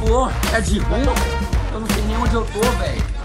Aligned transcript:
Bom. 0.00 0.30
É 0.54 0.60
de 0.62 0.78
rua? 0.78 1.14
Eu 1.72 1.80
não 1.80 1.86
sei 1.88 2.02
nem 2.04 2.16
onde 2.16 2.34
eu 2.34 2.44
tô, 2.46 2.60
velho. 2.78 3.20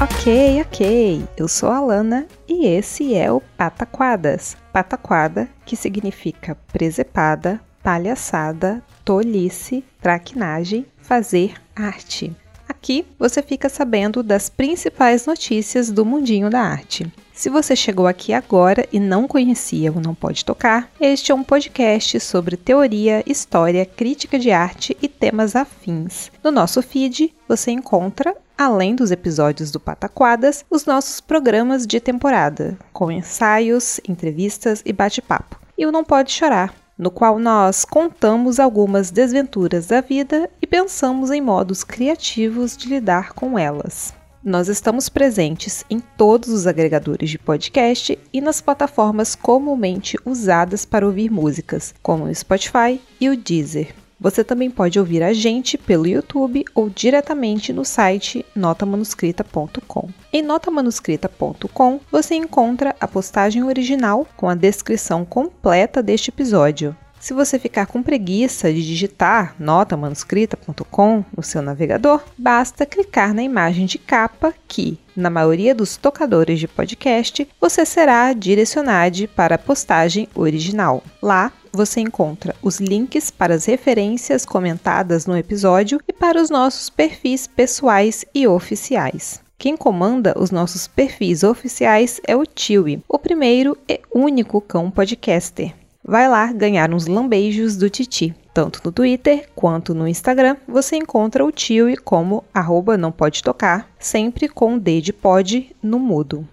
Ok, 0.00 0.60
ok. 0.60 1.28
Eu 1.36 1.46
sou 1.46 1.70
a 1.70 1.80
Lana 1.80 2.26
e 2.48 2.66
esse 2.66 3.14
é 3.14 3.30
o 3.30 3.40
Pataquadas. 3.40 4.56
Pataquada, 4.72 5.48
que 5.64 5.76
significa 5.76 6.56
presepada, 6.72 7.60
palhaçada, 7.88 8.82
tolice, 9.02 9.82
traquinagem, 9.98 10.84
fazer 10.98 11.54
arte. 11.74 12.30
Aqui 12.68 13.06
você 13.18 13.42
fica 13.42 13.70
sabendo 13.70 14.22
das 14.22 14.50
principais 14.50 15.24
notícias 15.24 15.90
do 15.90 16.04
mundinho 16.04 16.50
da 16.50 16.60
arte. 16.60 17.10
Se 17.32 17.48
você 17.48 17.74
chegou 17.74 18.06
aqui 18.06 18.34
agora 18.34 18.86
e 18.92 19.00
não 19.00 19.26
conhecia 19.26 19.90
o 19.90 20.02
Não 20.02 20.14
Pode 20.14 20.44
Tocar, 20.44 20.90
este 21.00 21.32
é 21.32 21.34
um 21.34 21.42
podcast 21.42 22.20
sobre 22.20 22.58
teoria, 22.58 23.22
história, 23.26 23.86
crítica 23.86 24.38
de 24.38 24.50
arte 24.50 24.94
e 25.00 25.08
temas 25.08 25.56
afins. 25.56 26.30
No 26.44 26.50
nosso 26.50 26.82
feed 26.82 27.34
você 27.48 27.70
encontra 27.70 28.36
além 28.58 28.94
dos 28.94 29.10
episódios 29.10 29.70
do 29.70 29.80
Pataquadas, 29.80 30.62
os 30.68 30.84
nossos 30.84 31.22
programas 31.22 31.86
de 31.86 32.00
temporada, 32.00 32.76
com 32.92 33.10
ensaios, 33.10 33.98
entrevistas 34.06 34.82
e 34.84 34.92
bate-papo. 34.92 35.58
E 35.78 35.86
o 35.86 35.92
Não 35.92 36.04
Pode 36.04 36.32
Chorar, 36.32 36.74
no 36.98 37.10
qual 37.10 37.38
nós 37.38 37.84
contamos 37.84 38.58
algumas 38.58 39.10
desventuras 39.10 39.86
da 39.86 40.00
vida 40.00 40.50
e 40.60 40.66
pensamos 40.66 41.30
em 41.30 41.40
modos 41.40 41.84
criativos 41.84 42.76
de 42.76 42.88
lidar 42.88 43.32
com 43.32 43.58
elas. 43.58 44.12
Nós 44.42 44.68
estamos 44.68 45.08
presentes 45.08 45.84
em 45.90 46.00
todos 46.00 46.48
os 46.48 46.66
agregadores 46.66 47.30
de 47.30 47.38
podcast 47.38 48.18
e 48.32 48.40
nas 48.40 48.60
plataformas 48.60 49.34
comumente 49.34 50.16
usadas 50.24 50.84
para 50.84 51.06
ouvir 51.06 51.30
músicas, 51.30 51.94
como 52.02 52.24
o 52.24 52.34
Spotify 52.34 53.00
e 53.20 53.28
o 53.28 53.36
Deezer. 53.36 53.94
Você 54.20 54.42
também 54.42 54.70
pode 54.70 54.98
ouvir 54.98 55.22
a 55.22 55.32
gente 55.32 55.78
pelo 55.78 56.06
YouTube 56.06 56.64
ou 56.74 56.90
diretamente 56.90 57.72
no 57.72 57.84
site 57.84 58.44
notamanuscrita.com. 58.54 60.08
Em 60.32 60.42
notamanuscrita.com 60.42 62.00
você 62.10 62.34
encontra 62.34 62.96
a 63.00 63.06
postagem 63.06 63.62
original 63.62 64.26
com 64.36 64.48
a 64.48 64.54
descrição 64.54 65.24
completa 65.24 66.02
deste 66.02 66.30
episódio. 66.30 66.96
Se 67.20 67.34
você 67.34 67.58
ficar 67.58 67.86
com 67.86 68.02
preguiça 68.02 68.72
de 68.72 68.86
digitar 68.86 69.54
notamanuscrita.com 69.58 71.24
no 71.36 71.42
seu 71.42 71.60
navegador, 71.60 72.22
basta 72.36 72.86
clicar 72.86 73.34
na 73.34 73.42
imagem 73.42 73.86
de 73.86 73.98
capa 73.98 74.54
que, 74.68 74.98
na 75.16 75.28
maioria 75.28 75.74
dos 75.74 75.96
tocadores 75.96 76.60
de 76.60 76.68
podcast, 76.68 77.46
você 77.60 77.84
será 77.84 78.32
direcionado 78.32 79.28
para 79.34 79.56
a 79.56 79.58
postagem 79.58 80.28
original. 80.34 81.02
Lá 81.20 81.52
você 81.72 82.00
encontra 82.00 82.54
os 82.62 82.78
links 82.78 83.30
para 83.30 83.54
as 83.54 83.64
referências 83.64 84.44
comentadas 84.44 85.26
no 85.26 85.36
episódio 85.36 86.00
e 86.06 86.12
para 86.12 86.40
os 86.40 86.50
nossos 86.50 86.88
perfis 86.88 87.46
pessoais 87.46 88.24
e 88.34 88.46
oficiais. 88.46 89.40
Quem 89.58 89.76
comanda 89.76 90.34
os 90.38 90.52
nossos 90.52 90.86
perfis 90.86 91.42
oficiais 91.42 92.20
é 92.26 92.36
o 92.36 92.46
Tiwi, 92.46 93.02
o 93.08 93.18
primeiro 93.18 93.76
e 93.88 94.00
único 94.14 94.60
cão 94.60 94.88
podcaster. 94.88 95.74
Vai 96.08 96.26
lá 96.26 96.50
ganhar 96.54 96.90
uns 96.94 97.06
lambeijos 97.06 97.76
do 97.76 97.90
Titi. 97.90 98.34
Tanto 98.54 98.80
no 98.82 98.90
Twitter 98.90 99.46
quanto 99.54 99.94
no 99.94 100.08
Instagram, 100.08 100.56
você 100.66 100.96
encontra 100.96 101.44
o 101.44 101.52
Tiwi 101.52 101.98
como 101.98 102.42
arroba 102.52 102.96
não 102.96 103.12
pode 103.12 103.42
tocar, 103.42 103.86
sempre 103.98 104.48
com 104.48 104.78
D 104.78 105.02
de 105.02 105.12
pod 105.12 105.70
no 105.82 105.98
mudo. 105.98 106.48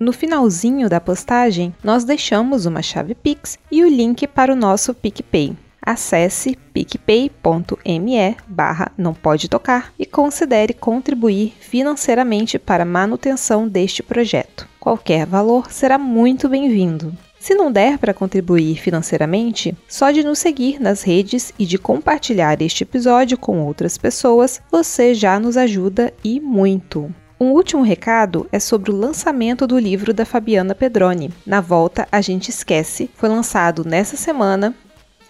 No 0.00 0.12
finalzinho 0.12 0.88
da 0.88 1.00
postagem, 1.00 1.72
nós 1.82 2.02
deixamos 2.02 2.66
uma 2.66 2.82
chave 2.82 3.14
Pix 3.14 3.56
e 3.70 3.84
o 3.84 3.88
link 3.88 4.26
para 4.26 4.52
o 4.52 4.56
nosso 4.56 4.92
PicPay. 4.92 5.56
Acesse 5.80 6.56
picpay.me 6.56 8.36
barra 8.48 8.90
não 8.98 9.14
pode 9.14 9.48
tocar 9.48 9.92
e 9.96 10.04
considere 10.04 10.74
contribuir 10.74 11.54
financeiramente 11.60 12.58
para 12.58 12.82
a 12.82 12.86
manutenção 12.86 13.68
deste 13.68 14.02
projeto. 14.02 14.66
Qualquer 14.80 15.24
valor 15.24 15.70
será 15.70 15.96
muito 15.98 16.48
bem-vindo. 16.48 17.16
Se 17.38 17.54
não 17.54 17.70
der 17.70 17.98
para 17.98 18.12
contribuir 18.12 18.80
financeiramente, 18.80 19.76
só 19.88 20.10
de 20.10 20.24
nos 20.24 20.38
seguir 20.38 20.80
nas 20.80 21.02
redes 21.02 21.52
e 21.58 21.64
de 21.64 21.78
compartilhar 21.78 22.60
este 22.60 22.82
episódio 22.82 23.38
com 23.38 23.60
outras 23.60 23.96
pessoas, 23.96 24.60
você 24.70 25.14
já 25.14 25.38
nos 25.38 25.56
ajuda 25.56 26.12
e 26.22 26.40
muito. 26.40 27.12
Um 27.40 27.52
último 27.52 27.82
recado 27.82 28.48
é 28.50 28.58
sobre 28.58 28.90
o 28.90 28.96
lançamento 28.96 29.64
do 29.66 29.78
livro 29.78 30.12
da 30.12 30.24
Fabiana 30.24 30.74
Pedroni. 30.74 31.30
Na 31.46 31.60
volta, 31.60 32.08
a 32.10 32.20
gente 32.20 32.48
esquece. 32.48 33.08
Foi 33.14 33.28
lançado 33.28 33.84
nessa 33.84 34.16
semana 34.16 34.74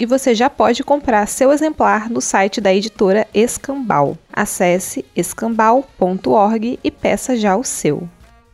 e 0.01 0.07
você 0.07 0.35
já 0.35 0.49
pode 0.49 0.83
comprar 0.83 1.27
seu 1.27 1.53
exemplar 1.53 2.09
no 2.09 2.23
site 2.23 2.61
da 2.63 2.73
editora 2.73 3.27
Escambau. 3.35 4.17
Acesse 4.33 5.05
escambau.org 5.15 6.79
e 6.83 6.91
peça 6.91 7.37
já 7.37 7.57
o 7.57 7.65
seu. 7.65 8.09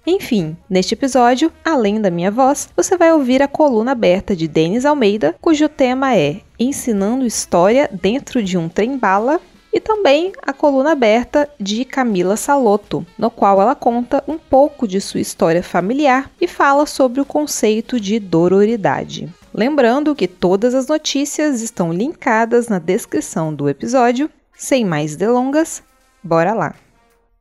Enfim, 0.07 0.57
neste 0.69 0.93
episódio, 0.93 1.51
além 1.65 2.01
da 2.01 2.11
minha 2.11 2.31
voz, 2.31 2.69
você 2.77 2.97
vai 2.97 3.13
ouvir 3.13 3.43
a 3.43 3.49
coluna 3.49 3.93
aberta 3.93 4.37
de 4.37 4.47
Denis 4.47 4.85
Almeida, 4.85 5.35
cujo 5.41 5.69
tema 5.69 6.15
é 6.15 6.41
Ensinando 6.59 7.25
História 7.25 7.89
dentro 7.91 8.43
de 8.43 8.59
um 8.59 8.69
trem-bala 8.69 9.41
e 9.73 9.81
também 9.81 10.33
a 10.43 10.53
coluna 10.53 10.93
aberta 10.93 11.49
de 11.59 11.85
Camila 11.85 12.37
Salotto, 12.37 13.05
no 13.19 13.31
qual 13.31 13.61
ela 13.61 13.75
conta 13.75 14.23
um 14.29 14.39
pouco 14.39 14.87
de 14.87 15.01
sua 15.01 15.21
história 15.21 15.63
familiar 15.63 16.31
e 16.41 16.47
fala 16.47 16.87
sobre 16.87 17.21
o 17.21 17.25
conceito 17.25 17.99
de 17.99 18.21
dororidade. 18.21 19.29
Lembrando 19.53 20.15
que 20.15 20.29
todas 20.29 20.75
as 20.75 20.87
notícias 20.87 21.61
estão 21.61 21.93
linkadas 21.93 22.69
na 22.69 22.79
descrição 22.79 23.55
do 23.55 23.69
episódio. 23.69 24.31
Sem 24.57 24.85
mais 24.85 25.17
delongas, 25.17 25.83
bora 26.23 26.55
lá! 26.55 26.84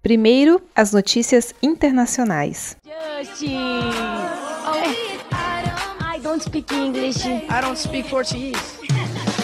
Primeiro, 0.03 0.61
as 0.75 0.91
notícias 0.91 1.55
internacionais. 1.63 2.75
Justin! 2.85 3.89
Oh, 4.65 4.83
I 6.13 6.19
don't 6.21 6.43
speak 6.43 6.69
English. 6.73 7.25
I 7.25 7.61
don't 7.61 7.77
speak 7.77 8.09
Portuguese. 8.09 8.59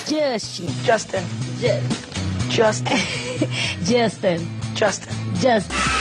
Justin. 0.05 0.67
Justin. 0.83 1.23
Ju- 1.61 2.49
Justin. 2.51 2.97
Justin. 3.85 4.47
Justin. 4.75 5.13
Justin. 5.39 5.98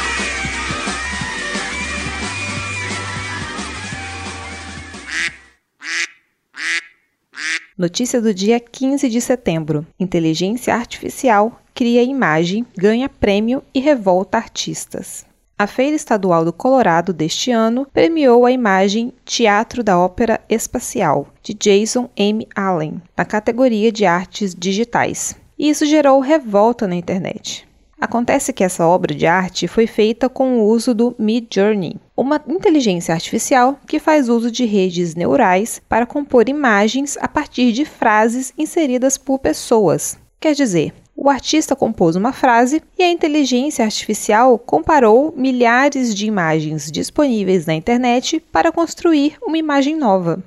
Notícia 7.79 8.21
do 8.21 8.35
dia 8.35 8.59
15 8.59 9.09
de 9.09 9.21
setembro: 9.21 9.87
Inteligência 10.01 10.75
artificial 10.75 11.61
cria 11.73 12.03
imagem, 12.03 12.67
ganha 12.77 13.09
prêmio 13.09 13.63
e 13.73 13.79
revolta 13.79 14.37
artistas. 14.37 15.25
A 15.57 15.65
Feira 15.65 15.95
Estadual 15.95 16.45
do 16.45 16.53
Colorado 16.53 17.13
deste 17.13 17.53
ano 17.53 17.87
premiou 17.93 18.45
a 18.45 18.51
imagem 18.51 19.13
Teatro 19.25 19.85
da 19.85 19.97
Ópera 19.97 20.41
Espacial, 20.49 21.29
de 21.41 21.55
Jason 21.55 22.11
M. 22.17 22.49
Allen, 22.53 23.01
na 23.17 23.25
categoria 23.25 23.93
de 23.93 24.05
artes 24.05 24.57
digitais. 24.57 25.37
E 25.57 25.69
isso 25.69 25.87
gerou 25.87 26.19
revolta 26.19 26.85
na 26.89 26.97
internet. 26.97 27.68
Acontece 28.01 28.53
que 28.53 28.63
essa 28.63 28.87
obra 28.87 29.13
de 29.13 29.27
arte 29.27 29.67
foi 29.67 29.89
feita 29.89 30.29
com 30.29 30.59
o 30.59 30.67
uso 30.67 30.95
do 30.95 31.17
Midjourney, 31.19 31.97
uma 32.17 32.41
inteligência 32.49 33.13
artificial 33.13 33.77
que 33.89 33.99
faz 33.99 34.29
uso 34.29 34.53
de 34.53 34.65
redes 34.65 35.17
neurais 35.17 35.83
para 35.89 36.07
compor 36.07 36.49
imagens 36.49 37.19
a 37.21 37.27
partir 37.27 37.73
de 37.73 37.85
frases 37.85 38.53
inseridas 38.57 39.19
por 39.19 39.41
pessoas. 39.41 40.17
Quer 40.39 40.55
dizer, 40.55 40.95
o 41.17 41.29
artista 41.29 41.75
compôs 41.75 42.15
uma 42.15 42.33
frase 42.33 42.81
e 42.97 43.03
a 43.03 43.11
inteligência 43.11 43.85
artificial 43.85 44.57
comparou 44.57 45.35
milhares 45.37 46.15
de 46.15 46.27
imagens 46.27 46.93
disponíveis 46.93 47.67
na 47.67 47.75
internet 47.75 48.39
para 48.53 48.71
construir 48.71 49.37
uma 49.43 49.59
imagem 49.59 49.97
nova. 49.97 50.41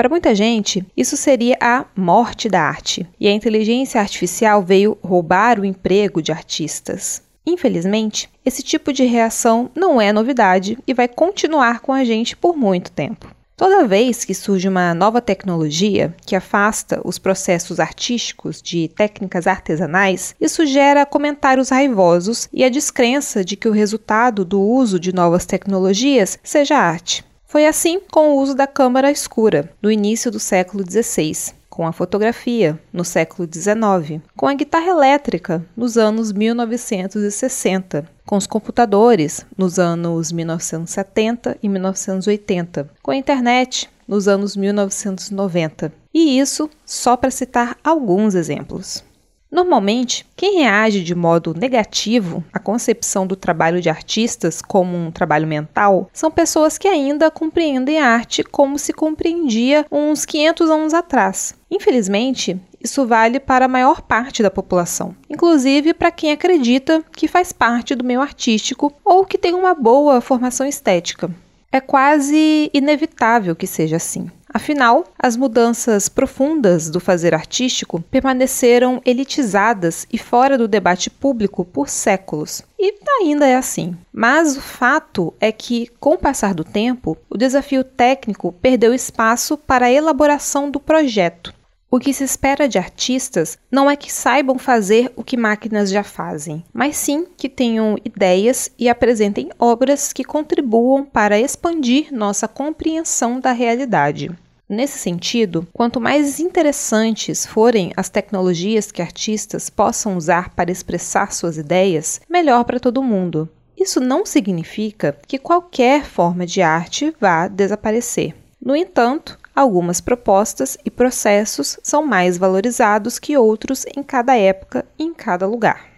Para 0.00 0.08
muita 0.08 0.34
gente, 0.34 0.82
isso 0.96 1.14
seria 1.14 1.58
a 1.60 1.84
morte 1.94 2.48
da 2.48 2.62
arte, 2.62 3.06
e 3.20 3.28
a 3.28 3.32
inteligência 3.32 4.00
artificial 4.00 4.62
veio 4.62 4.96
roubar 5.04 5.60
o 5.60 5.64
emprego 5.66 6.22
de 6.22 6.32
artistas. 6.32 7.22
Infelizmente, 7.46 8.26
esse 8.42 8.62
tipo 8.62 8.94
de 8.94 9.04
reação 9.04 9.70
não 9.74 10.00
é 10.00 10.10
novidade 10.10 10.78
e 10.86 10.94
vai 10.94 11.06
continuar 11.06 11.80
com 11.80 11.92
a 11.92 12.02
gente 12.02 12.34
por 12.34 12.56
muito 12.56 12.90
tempo. 12.90 13.26
Toda 13.54 13.86
vez 13.86 14.24
que 14.24 14.32
surge 14.32 14.66
uma 14.66 14.94
nova 14.94 15.20
tecnologia 15.20 16.14
que 16.24 16.34
afasta 16.34 17.02
os 17.04 17.18
processos 17.18 17.78
artísticos 17.78 18.62
de 18.62 18.88
técnicas 18.88 19.46
artesanais, 19.46 20.34
isso 20.40 20.64
gera 20.64 21.04
comentários 21.04 21.68
raivosos 21.68 22.48
e 22.50 22.64
a 22.64 22.70
descrença 22.70 23.44
de 23.44 23.54
que 23.54 23.68
o 23.68 23.72
resultado 23.72 24.46
do 24.46 24.62
uso 24.62 24.98
de 24.98 25.14
novas 25.14 25.44
tecnologias 25.44 26.38
seja 26.42 26.78
arte. 26.78 27.22
Foi 27.50 27.66
assim 27.66 27.98
com 27.98 28.30
o 28.30 28.36
uso 28.40 28.54
da 28.54 28.64
câmara 28.64 29.10
escura, 29.10 29.72
no 29.82 29.90
início 29.90 30.30
do 30.30 30.38
século 30.38 30.84
XVI 30.88 31.52
com 31.68 31.84
a 31.84 31.92
fotografia, 31.92 32.78
no 32.92 33.04
século 33.04 33.48
XIX, 33.52 34.22
com 34.36 34.46
a 34.46 34.54
guitarra 34.54 34.86
elétrica, 34.86 35.66
nos 35.76 35.96
anos 35.98 36.30
1960, 36.32 38.06
com 38.24 38.36
os 38.36 38.46
computadores, 38.46 39.44
nos 39.58 39.80
anos 39.80 40.30
1970 40.30 41.58
e 41.60 41.68
1980, 41.68 42.88
com 43.02 43.10
a 43.10 43.16
internet, 43.16 43.90
nos 44.06 44.28
anos 44.28 44.56
1990. 44.56 45.92
E 46.14 46.38
isso 46.38 46.70
só 46.86 47.16
para 47.16 47.32
citar 47.32 47.76
alguns 47.82 48.36
exemplos. 48.36 49.02
Normalmente, 49.50 50.24
quem 50.36 50.60
reage 50.60 51.02
de 51.02 51.14
modo 51.14 51.52
negativo 51.52 52.44
à 52.52 52.58
concepção 52.60 53.26
do 53.26 53.34
trabalho 53.34 53.80
de 53.80 53.90
artistas 53.90 54.62
como 54.62 54.96
um 54.96 55.10
trabalho 55.10 55.46
mental 55.46 56.08
são 56.12 56.30
pessoas 56.30 56.78
que 56.78 56.86
ainda 56.86 57.30
compreendem 57.30 57.98
a 57.98 58.06
arte 58.06 58.44
como 58.44 58.78
se 58.78 58.92
compreendia 58.92 59.84
uns 59.90 60.24
500 60.24 60.70
anos 60.70 60.94
atrás. 60.94 61.54
Infelizmente, 61.68 62.60
isso 62.80 63.06
vale 63.06 63.40
para 63.40 63.64
a 63.64 63.68
maior 63.68 64.00
parte 64.00 64.42
da 64.42 64.50
população, 64.50 65.14
inclusive 65.28 65.92
para 65.92 66.10
quem 66.10 66.30
acredita 66.30 67.04
que 67.12 67.28
faz 67.28 67.52
parte 67.52 67.94
do 67.94 68.04
meio 68.04 68.20
artístico 68.20 68.92
ou 69.04 69.26
que 69.26 69.36
tem 69.36 69.52
uma 69.52 69.74
boa 69.74 70.20
formação 70.20 70.66
estética. 70.66 71.30
É 71.72 71.80
quase 71.80 72.70
inevitável 72.72 73.54
que 73.54 73.66
seja 73.66 73.96
assim. 73.96 74.30
Afinal, 74.52 75.04
as 75.16 75.36
mudanças 75.36 76.08
profundas 76.08 76.90
do 76.90 76.98
fazer 76.98 77.34
artístico 77.34 78.00
permaneceram 78.10 79.00
elitizadas 79.04 80.06
e 80.12 80.18
fora 80.18 80.58
do 80.58 80.66
debate 80.66 81.08
público 81.08 81.64
por 81.64 81.88
séculos. 81.88 82.62
E 82.78 82.92
ainda 83.20 83.46
é 83.46 83.54
assim. 83.54 83.96
Mas 84.12 84.56
o 84.56 84.60
fato 84.60 85.32
é 85.38 85.52
que, 85.52 85.88
com 86.00 86.14
o 86.14 86.18
passar 86.18 86.52
do 86.52 86.64
tempo, 86.64 87.16
o 87.28 87.38
desafio 87.38 87.84
técnico 87.84 88.52
perdeu 88.52 88.92
espaço 88.92 89.56
para 89.56 89.86
a 89.86 89.92
elaboração 89.92 90.70
do 90.70 90.80
projeto. 90.80 91.54
O 91.92 91.98
que 91.98 92.14
se 92.14 92.22
espera 92.22 92.68
de 92.68 92.78
artistas 92.78 93.58
não 93.68 93.90
é 93.90 93.96
que 93.96 94.12
saibam 94.12 94.56
fazer 94.56 95.12
o 95.16 95.24
que 95.24 95.36
máquinas 95.36 95.90
já 95.90 96.04
fazem, 96.04 96.64
mas 96.72 96.96
sim 96.96 97.26
que 97.36 97.48
tenham 97.48 97.96
ideias 98.04 98.70
e 98.78 98.88
apresentem 98.88 99.50
obras 99.58 100.12
que 100.12 100.22
contribuam 100.22 101.04
para 101.04 101.40
expandir 101.40 102.14
nossa 102.14 102.46
compreensão 102.46 103.40
da 103.40 103.50
realidade. 103.50 104.30
Nesse 104.68 105.00
sentido, 105.00 105.66
quanto 105.72 106.00
mais 106.00 106.38
interessantes 106.38 107.44
forem 107.44 107.92
as 107.96 108.08
tecnologias 108.08 108.92
que 108.92 109.02
artistas 109.02 109.68
possam 109.68 110.16
usar 110.16 110.50
para 110.50 110.70
expressar 110.70 111.32
suas 111.32 111.58
ideias, 111.58 112.20
melhor 112.30 112.62
para 112.62 112.78
todo 112.78 113.02
mundo. 113.02 113.48
Isso 113.76 113.98
não 113.98 114.24
significa 114.24 115.16
que 115.26 115.38
qualquer 115.38 116.04
forma 116.04 116.46
de 116.46 116.62
arte 116.62 117.12
vá 117.20 117.48
desaparecer. 117.48 118.32
No 118.62 118.76
entanto, 118.76 119.39
algumas 119.54 120.00
propostas 120.00 120.76
e 120.84 120.90
processos 120.90 121.78
são 121.82 122.06
mais 122.06 122.38
valorizados 122.38 123.18
que 123.18 123.36
outros 123.36 123.84
em 123.96 124.02
cada 124.02 124.36
época 124.36 124.84
e 124.98 125.04
em 125.04 125.14
cada 125.14 125.46
lugar. 125.46 125.90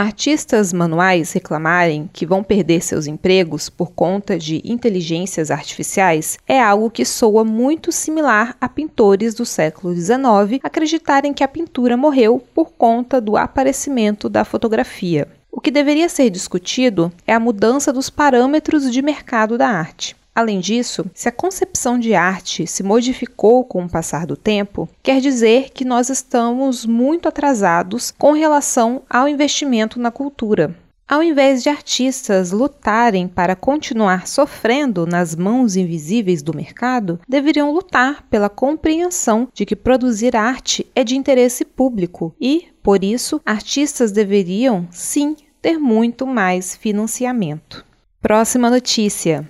Artistas 0.00 0.72
manuais 0.72 1.32
reclamarem 1.32 2.08
que 2.10 2.24
vão 2.24 2.42
perder 2.42 2.80
seus 2.80 3.06
empregos 3.06 3.68
por 3.68 3.90
conta 3.90 4.38
de 4.38 4.62
inteligências 4.64 5.50
artificiais 5.50 6.38
é 6.48 6.58
algo 6.58 6.90
que 6.90 7.04
soa 7.04 7.44
muito 7.44 7.92
similar 7.92 8.56
a 8.58 8.66
pintores 8.66 9.34
do 9.34 9.44
século 9.44 9.94
XIX 9.94 10.60
acreditarem 10.62 11.34
que 11.34 11.44
a 11.44 11.48
pintura 11.48 11.98
morreu 11.98 12.42
por 12.54 12.70
conta 12.72 13.20
do 13.20 13.36
aparecimento 13.36 14.28
da 14.28 14.42
fotografia. 14.42 15.28
O 15.52 15.60
que 15.60 15.70
deveria 15.70 16.08
ser 16.08 16.30
discutido 16.30 17.12
é 17.26 17.34
a 17.34 17.40
mudança 17.40 17.92
dos 17.92 18.08
parâmetros 18.08 18.90
de 18.90 19.02
mercado 19.02 19.58
da 19.58 19.68
arte. 19.68 20.16
Além 20.34 20.60
disso, 20.60 21.04
se 21.12 21.28
a 21.28 21.32
concepção 21.32 21.98
de 21.98 22.14
arte 22.14 22.66
se 22.66 22.82
modificou 22.82 23.64
com 23.64 23.84
o 23.84 23.90
passar 23.90 24.26
do 24.26 24.36
tempo, 24.36 24.88
quer 25.02 25.20
dizer 25.20 25.70
que 25.70 25.84
nós 25.84 26.08
estamos 26.08 26.86
muito 26.86 27.28
atrasados 27.28 28.10
com 28.10 28.32
relação 28.32 29.02
ao 29.10 29.28
investimento 29.28 29.98
na 29.98 30.10
cultura. 30.10 30.74
Ao 31.10 31.24
invés 31.24 31.60
de 31.60 31.68
artistas 31.68 32.52
lutarem 32.52 33.26
para 33.26 33.56
continuar 33.56 34.28
sofrendo 34.28 35.04
nas 35.04 35.34
mãos 35.34 35.74
invisíveis 35.74 36.40
do 36.40 36.54
mercado, 36.54 37.18
deveriam 37.28 37.72
lutar 37.72 38.24
pela 38.30 38.48
compreensão 38.48 39.48
de 39.52 39.66
que 39.66 39.74
produzir 39.74 40.36
arte 40.36 40.86
é 40.94 41.02
de 41.02 41.16
interesse 41.16 41.64
público 41.64 42.32
e, 42.40 42.68
por 42.80 43.02
isso, 43.02 43.40
artistas 43.44 44.12
deveriam, 44.12 44.86
sim, 44.92 45.34
ter 45.60 45.78
muito 45.78 46.24
mais 46.24 46.76
financiamento. 46.76 47.84
Próxima 48.22 48.70
notícia. 48.70 49.44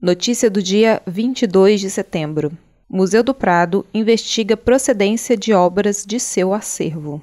Notícia 0.00 0.50
do 0.50 0.62
dia 0.62 1.00
22 1.06 1.80
de 1.80 1.88
setembro. 1.88 2.52
Museu 2.88 3.22
do 3.22 3.32
Prado 3.32 3.86
investiga 3.94 4.56
procedência 4.56 5.36
de 5.36 5.52
obras 5.52 6.04
de 6.06 6.20
seu 6.20 6.52
acervo. 6.52 7.22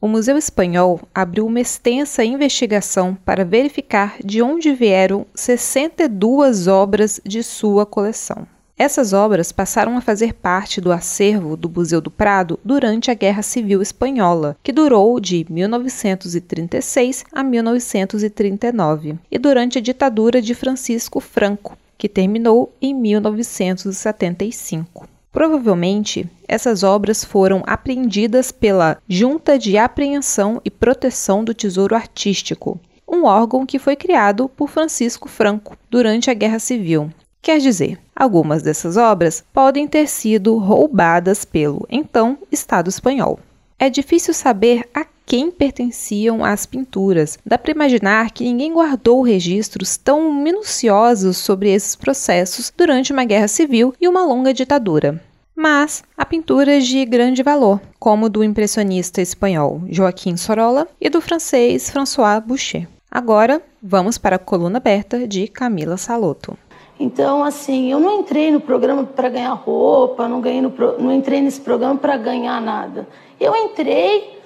O 0.00 0.06
Museu 0.06 0.36
Espanhol 0.36 1.00
abriu 1.14 1.46
uma 1.46 1.60
extensa 1.60 2.24
investigação 2.24 3.14
para 3.14 3.44
verificar 3.44 4.16
de 4.22 4.42
onde 4.42 4.74
vieram 4.74 5.24
62 5.34 6.66
obras 6.66 7.20
de 7.24 7.42
sua 7.42 7.86
coleção. 7.86 8.46
Essas 8.78 9.12
obras 9.12 9.52
passaram 9.52 9.96
a 9.96 10.00
fazer 10.00 10.34
parte 10.34 10.80
do 10.80 10.90
acervo 10.90 11.56
do 11.56 11.68
Museu 11.68 12.00
do 12.00 12.10
Prado 12.10 12.58
durante 12.64 13.10
a 13.10 13.14
Guerra 13.14 13.42
Civil 13.42 13.82
Espanhola, 13.82 14.56
que 14.62 14.72
durou 14.72 15.20
de 15.20 15.46
1936 15.48 17.24
a 17.30 17.44
1939, 17.44 19.16
e 19.30 19.38
durante 19.38 19.78
a 19.78 19.80
ditadura 19.80 20.40
de 20.40 20.54
Francisco 20.54 21.20
Franco, 21.20 21.76
que 21.98 22.08
terminou 22.08 22.72
em 22.80 22.94
1975. 22.94 25.06
Provavelmente, 25.30 26.26
essas 26.48 26.82
obras 26.82 27.24
foram 27.24 27.62
apreendidas 27.66 28.50
pela 28.50 28.98
Junta 29.08 29.58
de 29.58 29.78
Apreensão 29.78 30.60
e 30.64 30.70
Proteção 30.70 31.44
do 31.44 31.54
Tesouro 31.54 31.94
Artístico, 31.94 32.80
um 33.06 33.24
órgão 33.24 33.66
que 33.66 33.78
foi 33.78 33.96
criado 33.96 34.48
por 34.48 34.68
Francisco 34.68 35.28
Franco 35.28 35.76
durante 35.90 36.30
a 36.30 36.34
Guerra 36.34 36.58
Civil, 36.58 37.10
Quer 37.42 37.58
dizer, 37.58 37.98
algumas 38.14 38.62
dessas 38.62 38.96
obras 38.96 39.44
podem 39.52 39.86
ter 39.86 40.06
sido 40.06 40.56
roubadas 40.56 41.44
pelo 41.44 41.86
então 41.90 42.38
Estado 42.50 42.88
espanhol. 42.88 43.38
É 43.78 43.90
difícil 43.90 44.32
saber 44.32 44.88
a 44.94 45.04
quem 45.26 45.50
pertenciam 45.50 46.44
as 46.44 46.66
pinturas. 46.66 47.38
Dá 47.44 47.56
para 47.56 47.72
imaginar 47.72 48.30
que 48.30 48.44
ninguém 48.44 48.72
guardou 48.72 49.22
registros 49.22 49.96
tão 49.96 50.32
minuciosos 50.32 51.38
sobre 51.38 51.70
esses 51.72 51.96
processos 51.96 52.72
durante 52.76 53.12
uma 53.12 53.24
guerra 53.24 53.48
civil 53.48 53.94
e 54.00 54.06
uma 54.06 54.24
longa 54.24 54.52
ditadura. 54.52 55.20
Mas 55.54 56.02
há 56.16 56.24
pinturas 56.24 56.86
de 56.86 57.04
grande 57.04 57.42
valor, 57.42 57.80
como 57.98 58.28
do 58.28 58.42
impressionista 58.42 59.20
espanhol 59.20 59.82
Joaquim 59.88 60.36
Sorolla 60.36 60.88
e 61.00 61.10
do 61.10 61.20
francês 61.20 61.90
François 61.90 62.40
Boucher. 62.40 62.88
Agora, 63.10 63.60
vamos 63.82 64.16
para 64.16 64.36
a 64.36 64.38
coluna 64.38 64.78
aberta 64.78 65.28
de 65.28 65.46
Camila 65.46 65.96
Saloto. 65.96 66.56
Então, 67.02 67.42
assim, 67.42 67.90
eu 67.90 67.98
não 67.98 68.20
entrei 68.20 68.52
no 68.52 68.60
programa 68.60 69.02
para 69.02 69.28
ganhar 69.28 69.54
roupa, 69.54 70.28
não, 70.28 70.40
ganhei 70.40 70.62
no, 70.62 70.72
não 71.00 71.12
entrei 71.12 71.40
nesse 71.40 71.60
programa 71.60 71.98
para 71.98 72.16
ganhar 72.16 72.60
nada. 72.60 73.08
Eu 73.40 73.56
entrei 73.56 74.38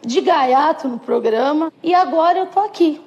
de 0.00 0.22
gaiato 0.22 0.88
no 0.88 0.98
programa 0.98 1.70
e 1.82 1.94
agora 1.94 2.38
eu 2.38 2.46
tô 2.46 2.60
aqui. 2.60 2.98